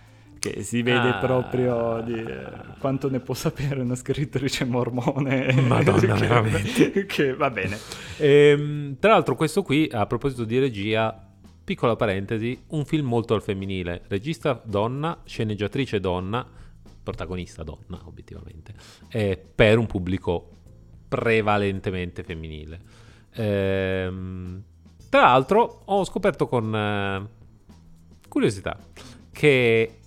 [0.42, 1.18] Che si vede ah.
[1.18, 2.44] proprio di, eh,
[2.80, 5.52] quanto ne può sapere una scrittrice mormone.
[5.52, 7.06] Madonna, che, veramente.
[7.06, 7.78] Che va bene.
[8.16, 11.28] Ehm, tra l'altro, questo qui, a proposito di regia,
[11.62, 16.44] Piccola parentesi, un film molto al femminile, regista donna, sceneggiatrice donna,
[17.00, 18.74] protagonista donna obiettivamente,
[19.10, 20.48] eh, per un pubblico
[21.06, 22.80] prevalentemente femminile.
[23.34, 24.62] Ehm,
[25.08, 27.28] tra l'altro ho scoperto con eh,
[28.28, 28.76] curiosità
[29.30, 29.98] che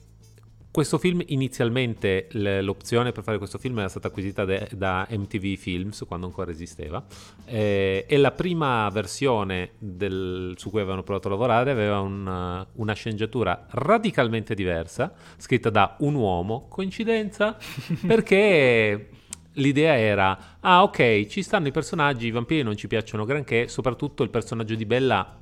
[0.75, 6.03] questo film inizialmente l'opzione per fare questo film era stata acquisita de, da MTV Films
[6.05, 7.01] quando ancora esisteva
[7.45, 12.91] eh, e la prima versione del, su cui avevano provato a lavorare aveva una, una,
[12.91, 17.55] sceneggiatura radicalmente diversa scritta da un uomo, coincidenza?
[18.05, 19.11] Perché
[19.53, 24.23] l'idea era ah ok ci stanno i personaggi, i vampiri non ci piacciono granché, soprattutto
[24.23, 25.39] il personaggio di Bella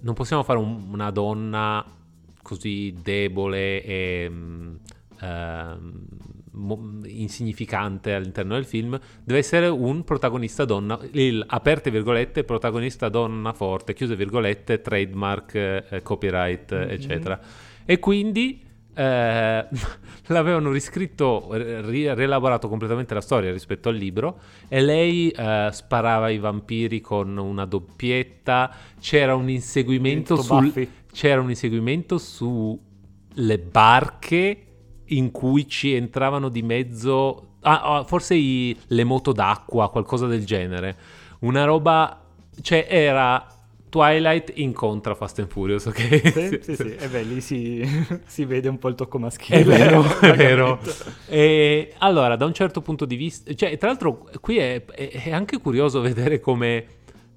[0.00, 2.02] non possiamo fare un, una donna
[2.44, 4.78] così debole e uh,
[7.06, 13.94] insignificante all'interno del film, deve essere un protagonista donna, il aperte virgolette, protagonista donna forte,
[13.94, 16.90] chiuse virgolette, trademark, eh, copyright, mm-hmm.
[16.90, 17.40] eccetera.
[17.84, 18.62] E quindi
[18.94, 19.66] eh,
[20.26, 26.38] l'avevano riscritto, ri- rielaborato completamente la storia rispetto al libro e lei eh, sparava i
[26.38, 34.66] vampiri con una doppietta, c'era un inseguimento sul, c'era un inseguimento sulle barche
[35.08, 40.44] in cui ci entravano di mezzo, ah, ah, forse i, le moto d'acqua, qualcosa del
[40.46, 40.96] genere.
[41.40, 42.22] Una roba,
[42.62, 43.46] cioè era
[43.94, 46.32] Twilight incontra Fast and Furious, ok?
[46.32, 46.96] Sì, sì, sì.
[46.96, 47.88] E beh, lì si,
[48.26, 49.60] si, vede un po' il tocco maschile.
[49.60, 50.80] È vero, è vero.
[51.28, 53.54] E, allora, da un certo punto di vista...
[53.54, 56.86] Cioè, tra l'altro, qui è, è, è anche curioso vedere come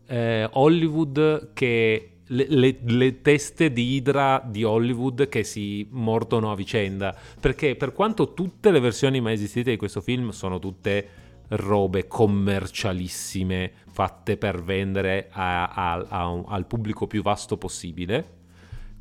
[0.07, 6.55] eh, Hollywood che le, le, le, teste di Hydra di Hollywood che si mordono a
[6.55, 7.15] vicenda.
[7.39, 11.07] Perché per quanto tutte le versioni mai esistite di questo film sono tutte
[11.49, 18.35] robe commercialissime fatte per vendere a, a, a, al pubblico più vasto possibile.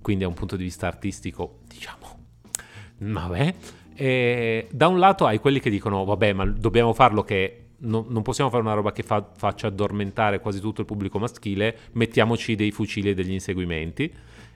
[0.01, 2.19] Quindi da un punto di vista artistico, diciamo,
[2.99, 3.55] vabbè.
[3.95, 8.23] E da un lato hai quelli che dicono, vabbè, ma dobbiamo farlo che No, non
[8.23, 12.71] possiamo fare una roba che fa, faccia addormentare quasi tutto il pubblico maschile, mettiamoci dei
[12.71, 14.11] fucili e degli inseguimenti.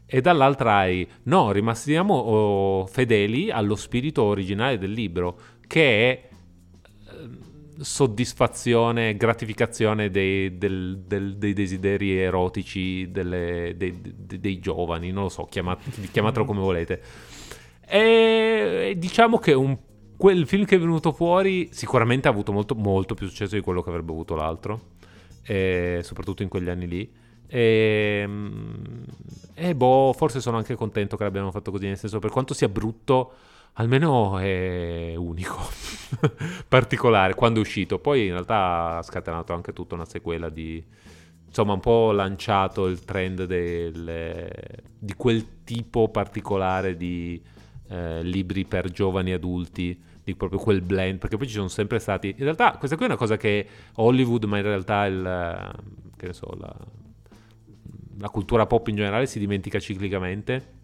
[0.06, 6.28] E dall'altra hai, no, rimaniamo oh, fedeli allo spirito originale del libro, che è
[7.80, 15.28] soddisfazione, gratificazione dei, del, del, dei desideri erotici delle, dei, dei, dei, giovani, non lo
[15.28, 17.02] so, chiamat, chiamatelo come volete.
[17.86, 19.76] E diciamo che un,
[20.16, 23.82] quel film che è venuto fuori sicuramente ha avuto molto, molto più successo di quello
[23.82, 24.80] che avrebbe avuto l'altro,
[25.42, 27.12] e soprattutto in quegli anni lì.
[27.46, 28.28] E,
[29.54, 32.68] e boh, forse sono anche contento che l'abbiamo fatto così, nel senso per quanto sia
[32.68, 33.32] brutto
[33.74, 35.58] almeno è unico,
[36.68, 37.98] particolare quando è uscito.
[37.98, 40.82] Poi in realtà ha scatenato anche tutta una sequela di...
[41.46, 44.48] Insomma, un po' lanciato il trend del,
[44.96, 47.42] di quel tipo particolare di
[47.88, 52.28] eh, libri per giovani adulti, di proprio quel blend, perché poi ci sono sempre stati...
[52.28, 53.66] In realtà questa qui è una cosa che
[53.96, 55.72] Hollywood, ma in realtà il...
[56.16, 56.72] che ne so, la,
[58.20, 60.78] la cultura pop in generale si dimentica ciclicamente.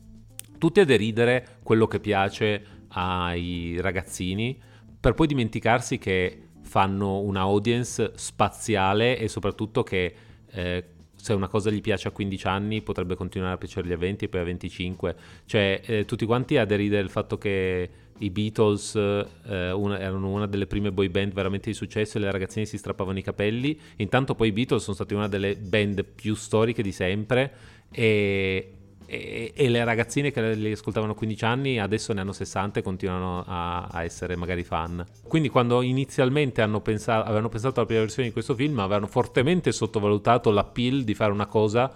[0.59, 4.59] Tutti a deridere quello che piace ai ragazzini
[4.99, 10.15] per poi dimenticarsi che fanno una audience spaziale e soprattutto che
[10.51, 10.85] eh,
[11.15, 14.29] se una cosa gli piace a 15 anni potrebbe continuare a piacergli a 20 e
[14.29, 15.17] poi a 25.
[15.45, 20.67] Cioè eh, tutti quanti a il fatto che i Beatles eh, una, erano una delle
[20.67, 23.79] prime boy band veramente di successo e le ragazzine si strappavano i capelli.
[23.97, 27.53] Intanto poi i Beatles sono stati una delle band più storiche di sempre
[27.91, 28.73] e,
[29.07, 32.83] e, e, le ragazzine che li ascoltavano a 15 anni adesso ne hanno 60 e
[32.83, 35.05] continuano a, a essere magari fan.
[35.27, 40.51] Quindi quando inizialmente pensato, avevano pensato alla prima versione di questo film avevano fortemente sottovalutato
[40.51, 41.93] l'appeal di fare una cosa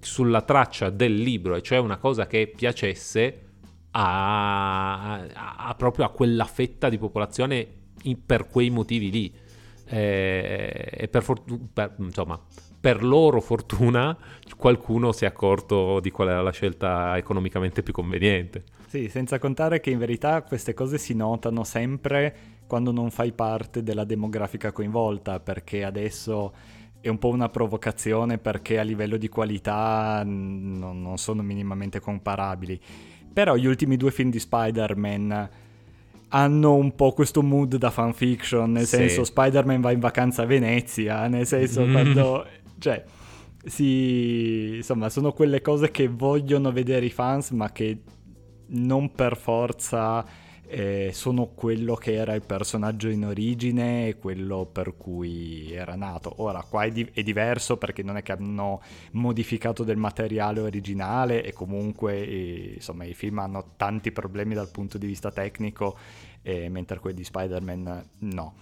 [0.00, 3.40] sulla traccia del libro, e cioè una cosa che piacesse
[3.92, 7.66] a, a, proprio a quella fetta di popolazione
[8.02, 9.34] in, per quei motivi lì.
[9.86, 12.40] E, e per, fortuna, insomma,
[12.84, 14.14] per loro fortuna
[14.58, 18.64] qualcuno si è accorto di qual era la scelta economicamente più conveniente.
[18.88, 23.82] Sì, senza contare che in verità queste cose si notano sempre quando non fai parte
[23.82, 26.52] della demografica coinvolta, perché adesso
[27.00, 32.78] è un po' una provocazione perché a livello di qualità non, non sono minimamente comparabili.
[33.32, 35.48] Però gli ultimi due film di Spider-Man
[36.28, 38.96] hanno un po' questo mood da fanfiction, nel sì.
[38.96, 41.90] senso Spider-Man va in vacanza a Venezia, nel senso mm.
[41.90, 42.46] quando
[42.78, 43.04] cioè,
[43.64, 48.02] sì, insomma, sono quelle cose che vogliono vedere i fans, ma che
[48.66, 50.24] non per forza
[50.66, 56.42] eh, sono quello che era il personaggio in origine e quello per cui era nato.
[56.42, 61.44] Ora, qua è, di- è, diverso perché non è che hanno modificato del materiale originale
[61.44, 65.96] e comunque eh, insomma, i film hanno tanti problemi dal punto di vista tecnico,
[66.42, 68.54] eh, mentre quelli di Spider-Man no.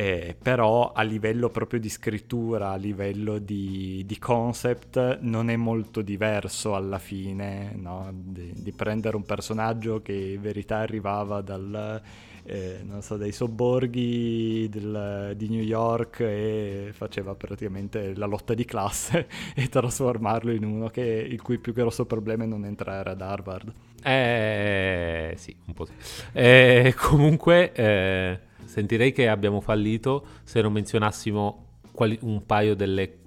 [0.00, 6.00] Eh, però a livello proprio di scrittura, a livello di, di concept, non è molto
[6.00, 8.10] diverso alla fine no?
[8.10, 12.00] di, di, prendere un personaggio che in verità arrivava dal,
[12.44, 19.28] eh, so, dai sobborghi del, di New York e faceva praticamente la lotta di classe
[19.54, 23.70] e trasformarlo in uno che, il cui più grosso problema è non entrare ad Harvard.
[24.02, 25.92] Eh sì, un po' sì.
[26.32, 27.72] Eh, comunque...
[27.74, 33.18] Eh sentirei che abbiamo fallito se non menzionassimo quali, un paio delle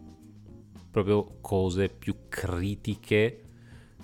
[0.90, 3.42] proprio cose più critiche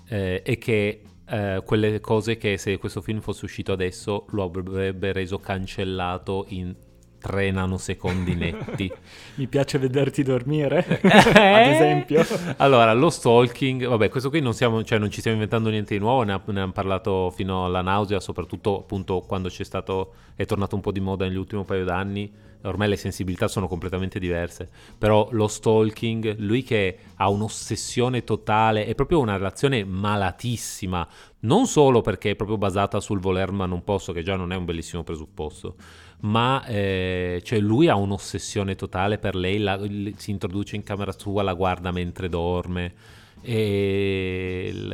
[0.10, 5.14] eh, e che eh, quelle cose che se questo film fosse uscito adesso lo avrebbe
[5.14, 6.76] reso cancellato in
[7.20, 8.92] 3 nanosecondi netti.
[9.36, 12.26] Mi piace vederti dormire, ad esempio.
[12.58, 16.00] Allora, lo stalking, vabbè, questo qui non, siamo, cioè, non ci stiamo inventando niente di
[16.00, 20.46] nuovo, ne, ha, ne hanno parlato fino alla nausea, soprattutto appunto quando c'è stato, è
[20.46, 22.32] tornato un po' di moda negli ultimi paio d'anni,
[22.64, 28.96] ormai le sensibilità sono completamente diverse, però lo stalking, lui che ha un'ossessione totale, è
[28.96, 31.08] proprio una relazione malatissima,
[31.42, 34.56] non solo perché è proprio basata sul voler ma non posso, che già non è
[34.56, 35.76] un bellissimo presupposto,
[36.22, 39.80] ma eh, cioè lui ha un'ossessione totale per lei, la,
[40.16, 42.94] si introduce in camera sua, la guarda mentre dorme.
[43.42, 44.88] Il...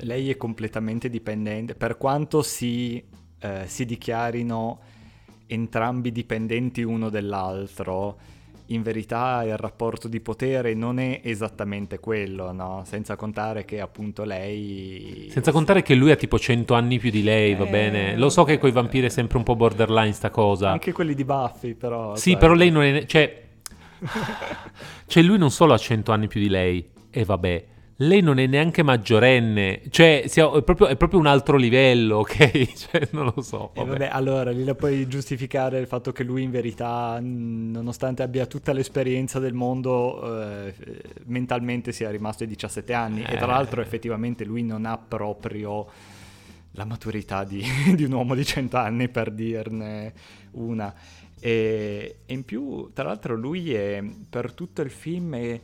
[0.00, 3.02] Lei è completamente dipendente, per quanto si,
[3.38, 4.80] eh, si dichiarino
[5.46, 8.18] entrambi dipendenti uno dall'altro,
[8.72, 12.82] in verità il rapporto di potere non è esattamente quello, no?
[12.86, 15.28] Senza contare che appunto lei...
[15.30, 18.16] Senza contare che lui ha tipo 100 anni più di lei, va eh, bene?
[18.16, 20.70] Lo so che con i vampiri è sempre un po' borderline sta cosa.
[20.70, 22.14] Anche quelli di Buffy, però...
[22.16, 22.38] Sì, sai.
[22.38, 23.04] però lei non è...
[23.06, 23.40] Cioè...
[25.06, 27.64] cioè lui non solo ha 100 anni più di lei, e vabbè
[28.06, 32.72] lei non è neanche maggiorenne, cioè è proprio, è proprio un altro livello, ok?
[32.72, 33.70] Cioè, non lo so.
[33.74, 33.90] Vabbè.
[33.90, 38.72] vabbè, allora lì la puoi giustificare il fatto che lui in verità, nonostante abbia tutta
[38.72, 40.74] l'esperienza del mondo, eh,
[41.24, 43.34] mentalmente sia rimasto ai 17 anni eh.
[43.34, 43.50] e tra eh.
[43.50, 45.86] l'altro effettivamente lui non ha proprio
[46.72, 47.62] la maturità di,
[47.94, 50.12] di un uomo di 100 anni per dirne
[50.52, 50.94] una.
[51.38, 55.60] E, e in più, tra l'altro lui è, per tutto il film è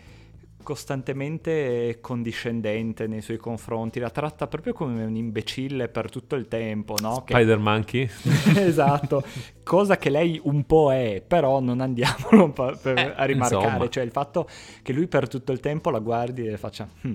[0.68, 6.94] costantemente condiscendente nei suoi confronti, la tratta proprio come un imbecille per tutto il tempo,
[7.00, 7.24] no?
[7.24, 7.32] Che...
[7.32, 8.06] Spider Monkey.
[8.54, 9.24] esatto,
[9.62, 13.88] cosa che lei un po' è, però non andiamolo per, eh, a rimarcare, insomma.
[13.88, 14.46] cioè il fatto
[14.82, 16.86] che lui per tutto il tempo la guardi e faccia...
[17.00, 17.14] Hm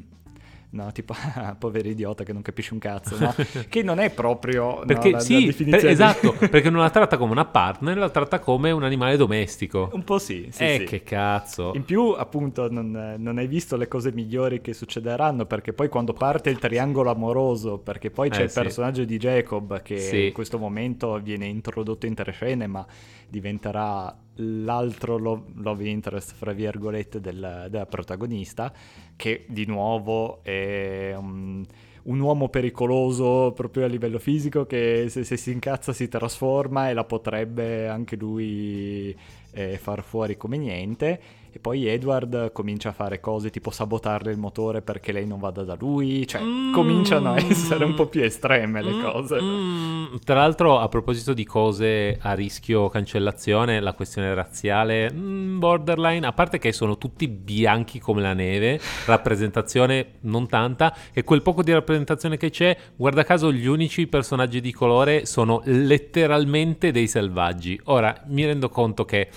[0.74, 0.92] no?
[0.92, 3.34] Tipo, ah, povero idiota che non capisce un cazzo, no?
[3.70, 7.18] che non è proprio perché, no, la, sì, la per, esatto, perché non la tratta
[7.18, 9.90] come una partner, la tratta come un animale domestico.
[9.94, 10.86] Un po' sì, sì, eh, sì.
[10.86, 11.72] che cazzo.
[11.76, 16.14] In più, appunto, non, non, hai visto le cose migliori che succederanno, perché poi quando
[16.14, 20.58] parte il triangolo amoroso, perché poi c'è eh, il personaggio di Jacob che in questo
[20.58, 22.86] momento viene introdotto in tre scene, ma
[23.28, 28.74] diventerà l'altro love, love interest, fra virgolette, del, della protagonista,
[29.16, 31.64] che di nuovo è un,
[32.04, 36.94] un, uomo pericoloso proprio a livello fisico che se, se si incazza si trasforma e
[36.94, 39.16] la potrebbe anche lui
[39.52, 41.22] eh, far fuori come niente
[41.56, 45.62] e poi Edward comincia a fare cose tipo sabotarle il motore perché lei non vada
[45.62, 46.74] da lui, cioè mm.
[46.74, 49.04] cominciano a essere un po' più estreme le mm.
[49.04, 49.40] cose.
[49.40, 50.16] Mm.
[50.24, 56.34] Tra l'altro, a proposito di cose a rischio cancellazione, la questione razziale, mm, borderline, a
[56.34, 61.72] parte che sono tutti bianchi come la neve, rappresentazione non tanta, e quel poco di
[61.72, 67.80] rappresentazione che c'è, guarda caso gli unici personaggi di colore sono letteralmente dei selvaggi.
[67.84, 69.30] Ora, mi rendo conto che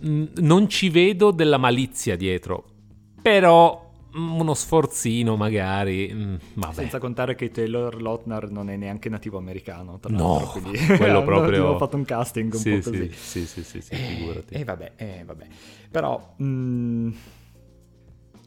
[0.00, 2.64] non ci vedo della malizia dietro,
[3.20, 6.10] però uno sforzino magari.
[6.12, 6.74] Mm, vabbè.
[6.74, 9.98] Senza contare che Taylor Lautner non è neanche nativo americano.
[9.98, 11.66] Tra no, quindi quello proprio.
[11.68, 13.10] Ho fatto un casting un sì, po' così.
[13.12, 14.54] Sì, sì, sì, sì, eh, figurati.
[14.54, 15.46] E eh, vabbè, eh, vabbè.
[15.90, 16.34] Però...
[16.42, 17.10] Mm,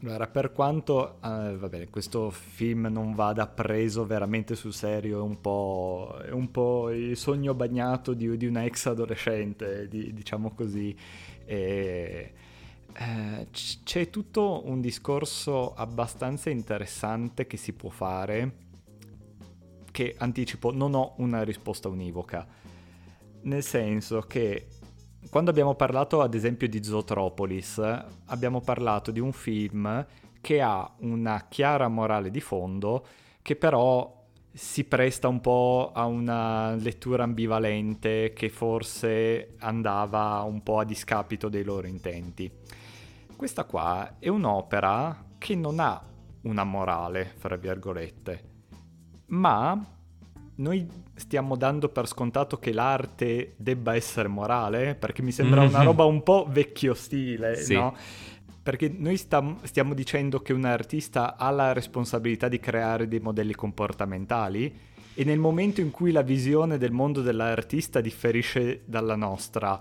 [0.04, 5.22] allora, per quanto eh, va bene, questo film non vada preso veramente sul serio, è
[5.22, 10.54] un po', è un po il sogno bagnato di, di una ex adolescente, di, diciamo
[10.56, 10.96] così.
[11.52, 12.32] E,
[12.94, 18.56] eh, c'è tutto un discorso abbastanza interessante che si può fare,
[19.90, 22.46] che anticipo, non ho una risposta univoca,
[23.42, 24.66] nel senso che
[25.28, 27.78] quando abbiamo parlato ad esempio di Zootropolis,
[28.26, 30.06] abbiamo parlato di un film
[30.40, 33.06] che ha una chiara morale di fondo,
[33.42, 34.21] che però
[34.52, 41.48] si presta un po' a una lettura ambivalente che forse andava un po' a discapito
[41.48, 42.50] dei loro intenti.
[43.34, 46.00] Questa qua è un'opera che non ha
[46.42, 48.50] una morale, fra virgolette,
[49.26, 49.84] ma
[50.56, 56.04] noi stiamo dando per scontato che l'arte debba essere morale, perché mi sembra una roba
[56.04, 57.74] un po' vecchio stile, sì.
[57.74, 57.96] no?
[58.62, 63.54] Perché noi stam- stiamo dicendo che un artista ha la responsabilità di creare dei modelli
[63.54, 64.72] comportamentali
[65.14, 69.78] e nel momento in cui la visione del mondo dell'artista differisce dalla nostra,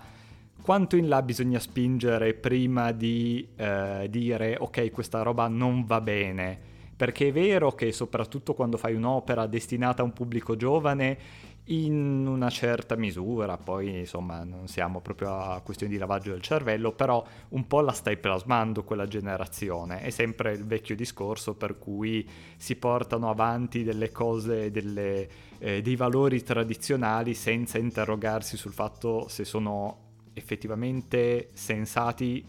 [0.61, 6.59] quanto in là bisogna spingere prima di eh, dire ok questa roba non va bene?
[6.95, 11.17] Perché è vero che soprattutto quando fai un'opera destinata a un pubblico giovane
[11.65, 16.91] in una certa misura, poi insomma non siamo proprio a questione di lavaggio del cervello,
[16.91, 20.01] però un po' la stai plasmando quella generazione.
[20.01, 25.95] È sempre il vecchio discorso per cui si portano avanti delle cose, delle, eh, dei
[25.95, 32.43] valori tradizionali senza interrogarsi sul fatto se sono effettivamente sensati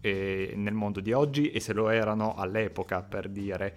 [0.00, 3.76] eh, nel mondo di oggi e se lo erano all'epoca, per dire.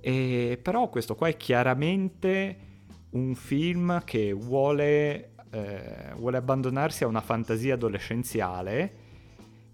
[0.00, 2.68] E, però questo qua è chiaramente
[3.10, 8.94] un film che vuole, eh, vuole abbandonarsi a una fantasia adolescenziale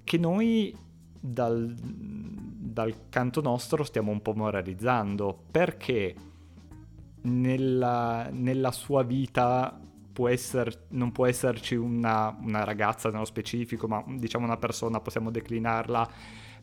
[0.05, 0.75] che noi
[1.19, 6.15] dal, dal canto nostro stiamo un po' moralizzando perché
[7.23, 9.79] nella, nella sua vita
[10.13, 15.31] può esser, non può esserci una, una, ragazza nello specifico, ma diciamo una persona, possiamo
[15.31, 16.11] declinarla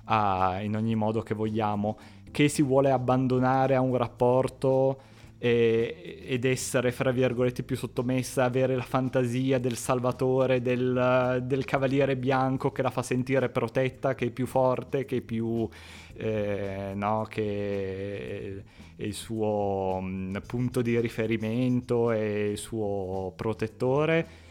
[0.06, 1.98] a, in ogni modo che vogliamo,
[2.32, 5.02] che si vuole abbandonare a un rapporto
[5.46, 12.16] e, ed essere, fra virgolette, più sottomessa, avere la fantasia del salvatore, del, del, cavaliere
[12.16, 15.68] bianco che la fa sentire protetta, che è più forte, che è più...
[16.16, 18.64] Eh, no, che
[18.96, 24.42] è il suo mh, mm, punto di riferimento e il suo protettore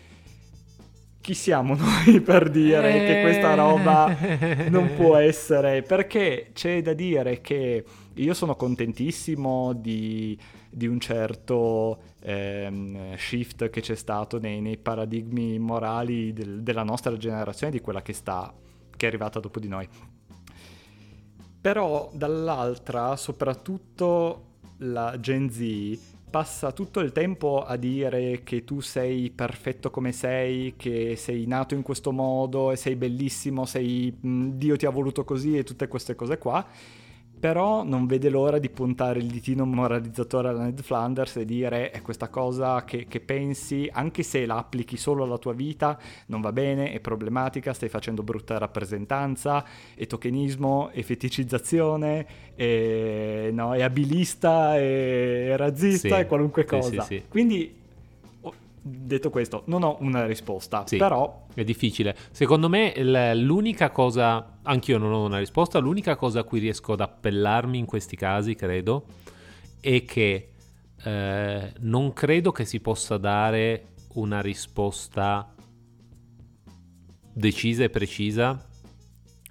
[1.22, 3.06] chi siamo noi per dire eh...
[3.06, 4.14] che questa roba
[4.68, 5.82] non può essere?
[5.82, 7.84] Perché c'è da dire che
[8.14, 10.36] io sono contentissimo di,
[10.72, 17.16] di un certo ehm, shift che c'è stato nei, nei paradigmi morali del, della nostra
[17.16, 18.52] generazione, di quella che, sta,
[18.96, 19.88] che è arrivata dopo di noi.
[21.60, 24.46] Però dall'altra, soprattutto
[24.78, 30.74] la Gen Z, passa tutto il tempo a dire che tu sei perfetto come sei,
[30.76, 35.58] che sei nato in questo modo e sei bellissimo, sei Dio ti ha voluto così
[35.58, 36.66] e tutte queste cose qua
[37.42, 42.00] però non vede l'ora di puntare il ditino moralizzatore alla Ned Flanders e dire è
[42.00, 46.52] questa cosa che, che, pensi, anche se la applichi solo alla tua vita, non va
[46.52, 49.64] bene, è problematica, stai facendo brutta rappresentanza,
[49.96, 57.02] è tokenismo, è feticizzazione, è, no, è abilista, è razzista, sì, è qualunque cosa.
[57.02, 57.80] Sì, sì, Quindi
[58.82, 61.46] detto questo, non ho una risposta, sì, però...
[61.54, 62.16] È difficile.
[62.32, 62.92] Secondo me
[63.34, 67.86] l'unica cosa, anch'io non ho una risposta, l'unica cosa a cui riesco ad appellarmi in
[67.86, 69.04] questi casi, credo,
[69.80, 70.50] è che
[71.04, 75.54] eh, non credo che si possa dare una risposta
[77.34, 78.66] decisa e precisa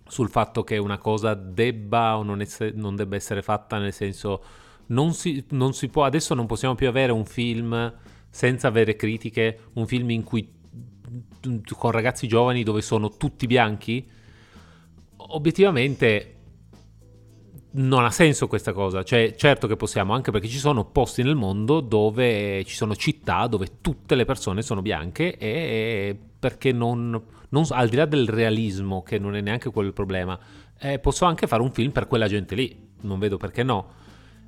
[0.07, 4.43] sul fatto che una cosa debba o non, essere, non debba essere fatta, nel senso
[4.87, 7.93] non si, non si può, adesso non possiamo più avere un film
[8.31, 10.59] senza avere critiche, un film in cui
[11.77, 14.07] con ragazzi giovani dove sono tutti bianchi,
[15.17, 16.35] obiettivamente
[17.73, 19.03] non ha senso questa cosa.
[19.03, 23.47] Cioè, certo che possiamo, anche perché ci sono posti nel mondo dove ci sono città
[23.47, 29.03] dove tutte le persone sono bianche e perché non, non al di là del realismo,
[29.03, 30.39] che non è neanche quello il problema,
[30.79, 32.89] eh, posso anche fare un film per quella gente lì.
[33.01, 33.99] Non vedo perché no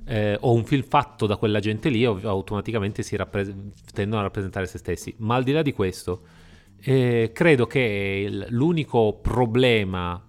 [0.06, 3.54] eh, o un film fatto da quella gente lì automaticamente si rappres-
[3.92, 5.14] tendono a rappresentare se stessi.
[5.18, 6.22] Ma al di là di questo,
[6.80, 10.22] eh, credo che l'unico problema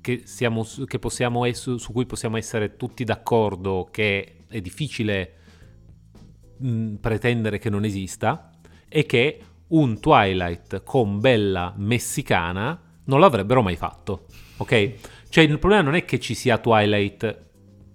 [0.00, 5.32] che, siamo, che possiamo es- su cui possiamo essere tutti d'accordo che è difficile
[6.58, 8.50] mh, pretendere che non esista
[8.86, 14.26] è che un Twilight con Bella messicana non l'avrebbero mai fatto.
[14.58, 14.92] Ok?
[15.28, 17.42] Cioè il problema non è che ci sia Twilight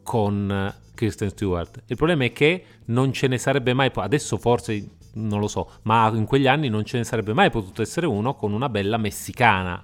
[0.03, 1.83] con Kristen Stewart.
[1.85, 6.11] Il problema è che non ce ne sarebbe mai, adesso forse non lo so, ma
[6.13, 9.81] in quegli anni non ce ne sarebbe mai potuto essere uno con una bella messicana.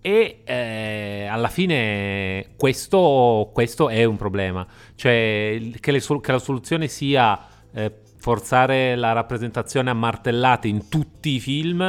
[0.00, 4.66] E eh, alla fine questo, questo, è un problema,
[4.96, 7.40] cioè che, le, che la soluzione sia
[7.72, 11.80] eh, forzare la rappresentazione a martellate in tutti i film,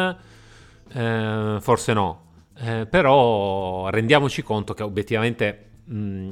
[0.94, 2.24] eh, forse no,
[2.56, 5.70] eh, però rendiamoci conto che obiettivamente...
[5.86, 6.30] Mh,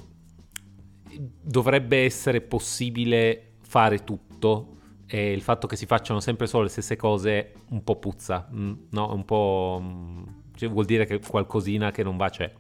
[1.41, 4.75] dovrebbe essere possibile fare tutto
[5.07, 8.73] e il fatto che si facciano sempre solo le stesse cose un po' puzza, mm,
[8.91, 9.13] no?
[9.13, 9.81] Un po'...
[9.81, 10.23] Mm,
[10.55, 12.51] cioè, vuol dire che qualcosina che non va c'è.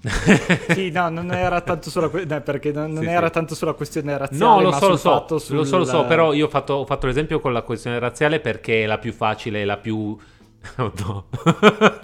[0.74, 3.32] sì, no, non era tanto sulla, que- no, perché non, non sì, era sì.
[3.32, 4.44] tanto sulla questione razziale.
[4.44, 5.56] No, lo so, lo so, sul...
[5.56, 8.40] lo so, lo so, però io ho fatto, ho fatto l'esempio con la questione razziale
[8.40, 10.16] perché è la più facile, la più
[10.76, 11.26] Oh no.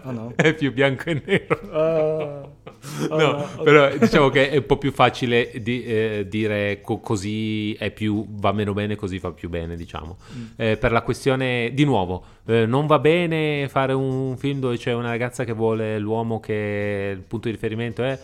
[0.05, 0.33] Oh no.
[0.37, 1.61] è più bianco e nero.
[1.65, 3.63] Uh, oh no, no.
[3.63, 8.27] però diciamo che è un po' più facile di, eh, dire co- così è più,
[8.31, 10.17] va meno bene, così fa più bene, diciamo.
[10.35, 10.45] Mm.
[10.57, 14.93] Eh, per la questione, di nuovo, eh, non va bene fare un film dove c'è
[14.93, 18.19] una ragazza che vuole l'uomo che il punto di riferimento è...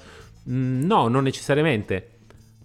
[0.49, 2.09] Mm, no, non necessariamente.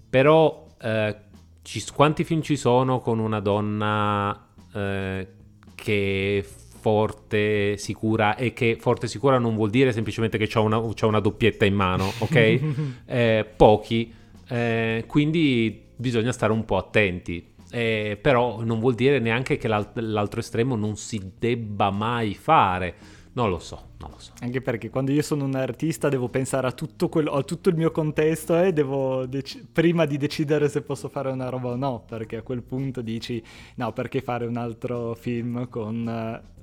[0.10, 1.16] Però eh,
[1.62, 5.28] ci, quanti film ci sono con una donna eh,
[5.76, 6.46] che
[6.86, 11.66] forte, sicura e che forte sicura non vuol dire semplicemente che ho una, una, doppietta
[11.66, 12.36] in mano, ok?
[13.08, 14.14] eh, pochi,
[14.48, 17.54] eh, quindi bisogna stare un po' attenti.
[17.72, 22.94] Eh, però non vuol dire neanche che l'alt- l'altro estremo non si debba mai fare.
[23.34, 24.34] Non lo so, non lo so.
[24.42, 27.76] Anche perché quando io sono un artista devo pensare a tutto, quello, a tutto il
[27.76, 32.04] mio contesto e devo, dec- prima di decidere se posso fare una roba o no,
[32.08, 33.44] perché a quel punto dici
[33.78, 36.54] no, perché fare un altro film con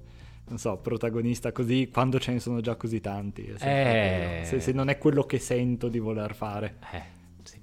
[0.52, 3.54] non so, protagonista così quando ce ne sono già così tanti.
[3.58, 4.42] Eh...
[4.44, 6.76] Se, se, non è quello che sento di voler fare.
[6.92, 7.02] Eh,
[7.42, 7.58] sì.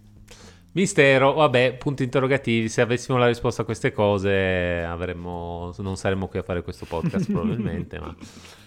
[0.71, 2.67] Mistero, vabbè, punti interrogativi.
[2.67, 7.29] Se avessimo la risposta a queste cose avremmo, non saremmo qui a fare questo podcast
[7.31, 8.15] probabilmente, ma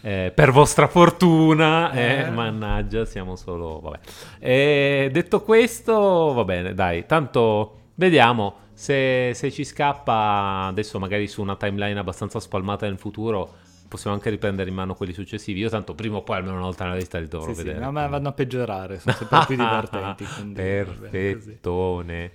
[0.03, 2.31] eh, per vostra fortuna, eh, eh.
[2.31, 3.81] mannaggia, siamo solo...
[3.81, 5.11] Vabbè.
[5.11, 11.57] detto questo, va bene, dai, tanto Vediamo se, se, ci scappa adesso magari su una
[11.57, 13.57] timeline abbastanza spalmata nel futuro
[13.93, 15.61] possiamo anche riprendere in mano quelli successivi.
[15.61, 17.85] Io tanto prima o poi almeno una volta nella lista li dovrò sì, vedere.
[17.85, 20.25] Sì, ma vanno a peggiorare, sono sempre più divertenti.
[20.55, 22.33] Perfettone.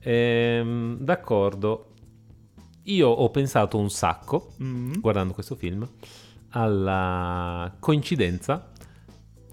[0.00, 1.92] Ehm, d'accordo.
[2.82, 5.00] Io ho pensato un sacco, mm-hmm.
[5.00, 5.88] guardando questo film,
[6.50, 8.70] alla coincidenza,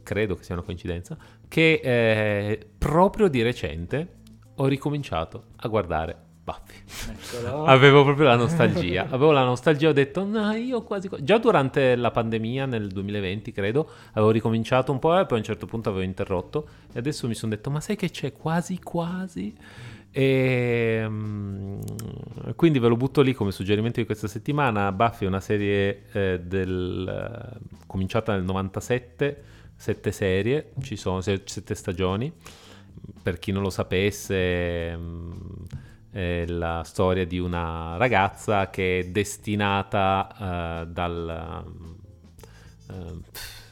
[0.03, 4.15] credo che sia una coincidenza, che eh, proprio di recente
[4.55, 6.75] ho ricominciato a guardare Buffy.
[7.65, 9.07] Avevo proprio la nostalgia.
[9.09, 11.09] Avevo la nostalgia, ho detto, no, io quasi...
[11.21, 15.43] Già durante la pandemia, nel 2020, credo, avevo ricominciato un po' e poi a un
[15.43, 16.67] certo punto avevo interrotto.
[16.93, 19.55] E adesso mi sono detto, ma sai che c'è quasi quasi?
[20.11, 21.79] E um,
[22.55, 24.91] quindi ve lo butto lì come suggerimento di questa settimana.
[24.91, 29.43] Buffy è una serie eh, del, uh, cominciata nel 97,
[29.75, 32.31] sette serie, ci sono sette stagioni.
[33.23, 34.93] Per chi non lo sapesse...
[34.95, 35.63] Um,
[36.15, 41.65] eh, la storia di una ragazza che è destinata eh, dal,
[42.89, 42.93] eh,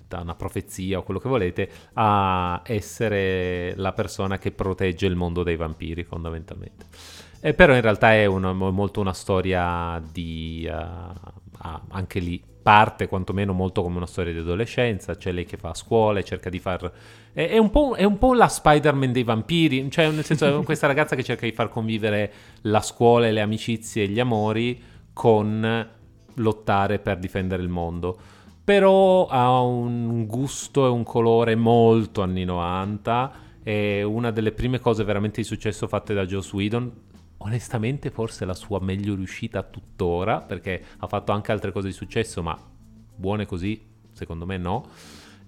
[0.06, 5.42] da una profezia o quello che volete a essere la persona che protegge il mondo
[5.44, 6.88] dei vampiri fondamentalmente.
[7.40, 10.70] E però in realtà è una, molto una storia di...
[10.70, 11.42] Uh,
[11.92, 15.74] anche lì parte quantomeno molto come una storia di adolescenza, c'è lei che fa a
[15.76, 16.92] scuola e cerca di far...
[17.32, 20.64] È, è, un, po', è un po' la Spider-Man dei vampiri, cioè nel senso è
[20.64, 24.82] questa ragazza che cerca di far convivere la scuola e le amicizie e gli amori
[25.12, 25.90] con
[26.36, 28.18] lottare per difendere il mondo.
[28.64, 35.04] Però ha un gusto e un colore molto anni 90 è una delle prime cose
[35.04, 36.92] veramente di successo fatte da Joe Whedon
[37.44, 42.42] onestamente forse la sua meglio riuscita tuttora, perché ha fatto anche altre cose di successo,
[42.42, 42.58] ma
[43.16, 43.82] buone così,
[44.12, 44.88] secondo me no.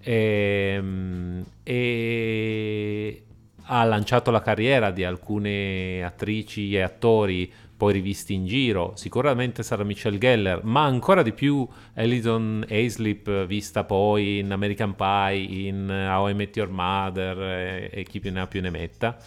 [0.00, 3.22] E, ehm, e
[3.68, 8.92] ha lanciato la carriera di alcune attrici e attori poi rivisti in giro.
[8.94, 15.68] Sicuramente sarà Michelle Geller, ma ancora di più Alison Aislip, vista poi in American Pie,
[15.68, 19.18] in How I Met Your Mother e, e chi più ne ha più ne metta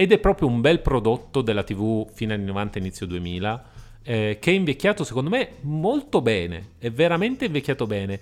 [0.00, 3.64] ed è proprio un bel prodotto della TV fine anni 90 inizio 2000
[4.02, 8.18] eh, che è invecchiato secondo me molto bene, è veramente invecchiato bene.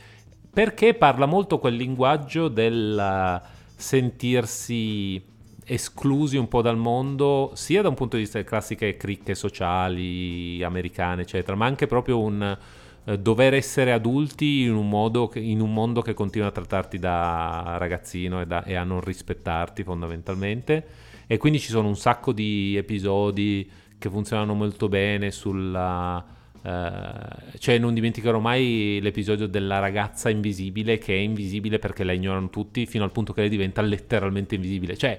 [0.52, 3.40] Perché parla molto quel linguaggio del
[3.76, 5.22] sentirsi
[5.64, 10.60] esclusi un po' dal mondo, sia da un punto di vista delle classiche cricche sociali
[10.64, 12.58] americane, eccetera, ma anche proprio un
[13.04, 17.76] eh, dover essere adulti in un, che, in un, mondo che continua a trattarti da
[17.78, 22.74] ragazzino e, da, e a non rispettarti fondamentalmente e quindi ci sono un sacco di
[22.76, 26.36] episodi che funzionano molto bene sulla...
[26.60, 32.50] Uh, cioè non dimenticherò mai l'episodio della ragazza invisibile che è invisibile perché la ignorano
[32.50, 34.96] tutti fino al punto che lei diventa letteralmente invisibile.
[34.96, 35.18] Cioè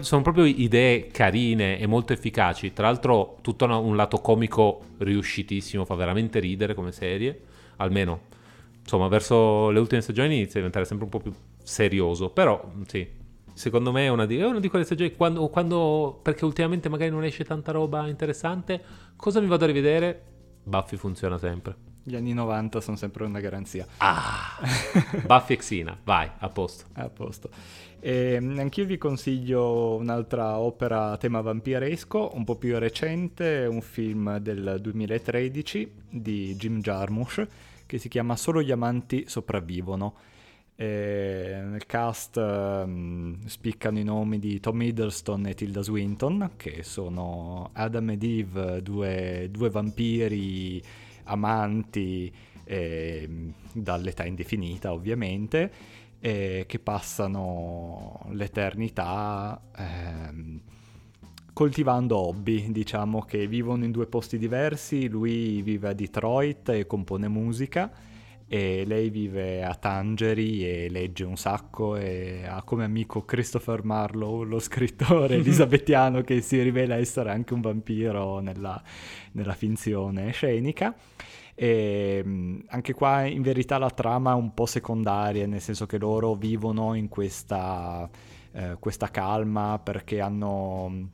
[0.00, 2.72] sono proprio idee carine e molto efficaci.
[2.72, 7.40] Tra l'altro tutto un lato comico riuscitissimo fa veramente ridere come serie
[7.76, 8.32] almeno
[8.80, 11.32] insomma verso le ultime stagioni inizia a diventare sempre un po' più
[11.62, 13.22] serioso però sì
[13.54, 17.10] Secondo me è una di, è una di quelle stagioni quando, quando, perché ultimamente magari
[17.10, 18.82] non esce tanta roba interessante,
[19.16, 20.22] cosa mi vado a rivedere?
[20.64, 21.92] Buffy funziona sempre.
[22.02, 23.86] Gli anni 90 sono sempre una garanzia.
[23.98, 24.58] Ah!
[25.24, 26.84] Buffy e Xena, vai, a posto.
[26.94, 27.48] A posto.
[28.00, 33.80] E ehm, anch'io vi consiglio un'altra opera a tema vampiresco, un po' più recente, un
[33.80, 37.46] film del 2013 di Jim Jarmusch
[37.86, 40.14] che si chiama Solo gli amanti sopravvivono
[40.76, 47.70] e nel cast um, spiccano i nomi di Tom Hiddleston e Tilda Swinton, che sono
[47.74, 50.82] Adam ed Eve, due, due vampiri
[51.24, 52.32] amanti
[52.64, 55.72] eh, dall'età indefinita ovviamente,
[56.18, 60.60] eh, che passano l'eternità eh,
[61.52, 67.28] coltivando hobby, diciamo che vivono in due posti diversi, lui vive a Detroit e compone
[67.28, 68.12] musica
[68.54, 74.46] e lei vive a Tangeri e legge un sacco e ha come amico Christopher Marlowe,
[74.46, 78.80] lo scrittore elisabettiano che si rivela essere anche un vampiro nella,
[79.32, 80.94] nella finzione scenica.
[81.52, 86.34] E anche qua in verità la trama è un po' secondaria, nel senso che loro
[86.34, 88.08] vivono in questa,
[88.52, 91.10] eh, questa calma perché hanno,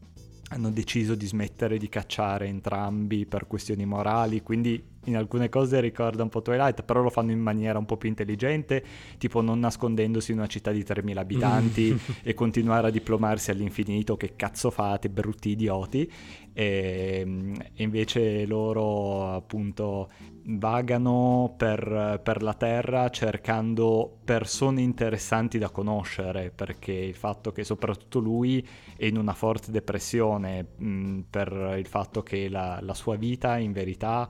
[0.51, 6.23] hanno deciso di smettere di cacciare entrambi per questioni morali, quindi in alcune cose ricorda
[6.23, 8.85] un po' Twilight, però lo fanno in maniera un po' più intelligente,
[9.19, 14.37] tipo non nascondendosi in una città di 3.000 abitanti e continuare a diplomarsi all'infinito, che
[14.37, 16.11] cazzo fate, brutti idioti.
[16.53, 20.11] E, e invece loro appunto
[20.43, 28.19] vagano per, per, la Terra cercando persone interessanti da conoscere, perché il fatto che soprattutto
[28.19, 33.57] lui è in una forte depressione mh, per il fatto che la, la sua vita
[33.57, 34.29] in verità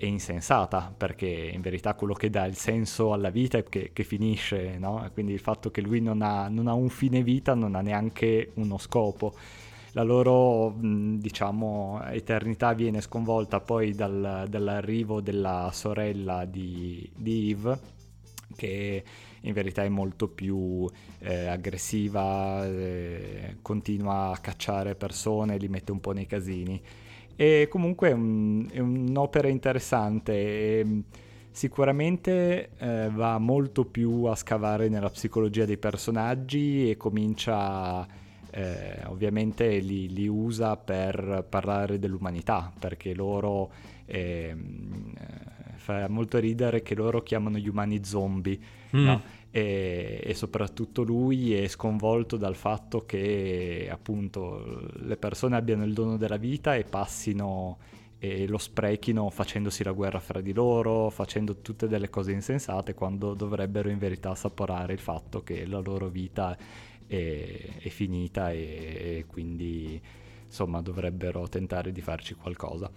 [0.00, 4.02] è insensata, perché in verità quello che dà il senso alla vita è che, che
[4.02, 5.06] finisce, no?
[5.12, 8.52] Quindi il fatto che lui non ha, non ha, un fine vita non ha neanche
[8.54, 9.34] uno scopo.
[9.92, 17.78] La loro, diciamo, eternità viene sconvolta poi dal, dall'arrivo della sorella di, di Eve,
[18.56, 19.04] che
[19.42, 20.88] in verità è molto più
[21.18, 26.80] eh, aggressiva, eh, continua a cacciare persone, li mette un po' nei casini.
[27.40, 31.02] E comunque è, un, è un'opera interessante e
[31.50, 38.06] sicuramente eh, va molto più a scavare nella psicologia dei personaggi e comincia
[38.50, 43.70] eh, ovviamente li, li, usa per parlare dell'umanità perché loro
[44.04, 44.54] eh,
[45.76, 48.58] fa molto ridere che loro chiamano gli umani zombie
[48.94, 49.02] mm.
[49.02, 49.22] no?
[49.50, 56.16] E, e, soprattutto lui è sconvolto dal fatto che appunto le persone abbiano il dono
[56.16, 57.78] della vita e passino
[58.22, 63.32] e lo sprechino facendosi la guerra fra di loro, facendo tutte delle cose insensate quando
[63.32, 66.56] dovrebbero in verità assaporare il fatto che la loro vita
[67.06, 70.00] è, è finita e, e quindi
[70.44, 72.90] insomma dovrebbero tentare di farci qualcosa.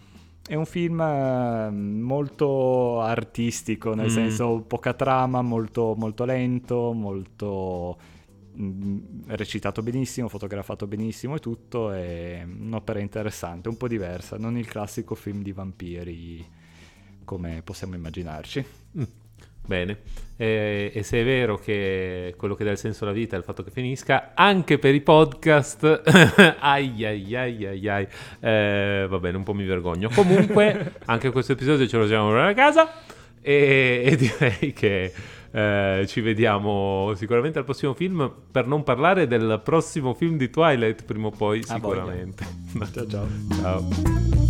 [0.46, 4.14] È un film eh, molto artistico, nel mm.
[4.14, 7.98] senso poca trama, molto, molto lento, molto
[8.60, 11.92] mm, recitato benissimo, fotografato benissimo e tutto.
[11.92, 16.46] È un'opera interessante, un po' diversa, non il classico film di vampiri
[17.24, 18.66] come possiamo immaginarci.
[18.98, 19.23] Mm.
[19.66, 20.00] Bene,
[20.36, 23.46] e, e, se è vero che quello che dà il senso alla vita è il
[23.46, 26.02] fatto che finisca, anche per i podcast,
[26.60, 28.08] ai ai ai ai ai,
[28.42, 30.10] eh, va bene, un po' mi vergogno.
[30.14, 32.92] Comunque, anche questo episodio ce lo siamo a casa
[33.42, 35.14] e, e direi che
[35.52, 41.06] eh, ci vediamo sicuramente al prossimo film, per non parlare del prossimo film di Twilight,
[41.06, 42.44] prima o poi sicuramente.
[42.92, 43.28] ciao ciao.
[43.62, 44.43] ciao.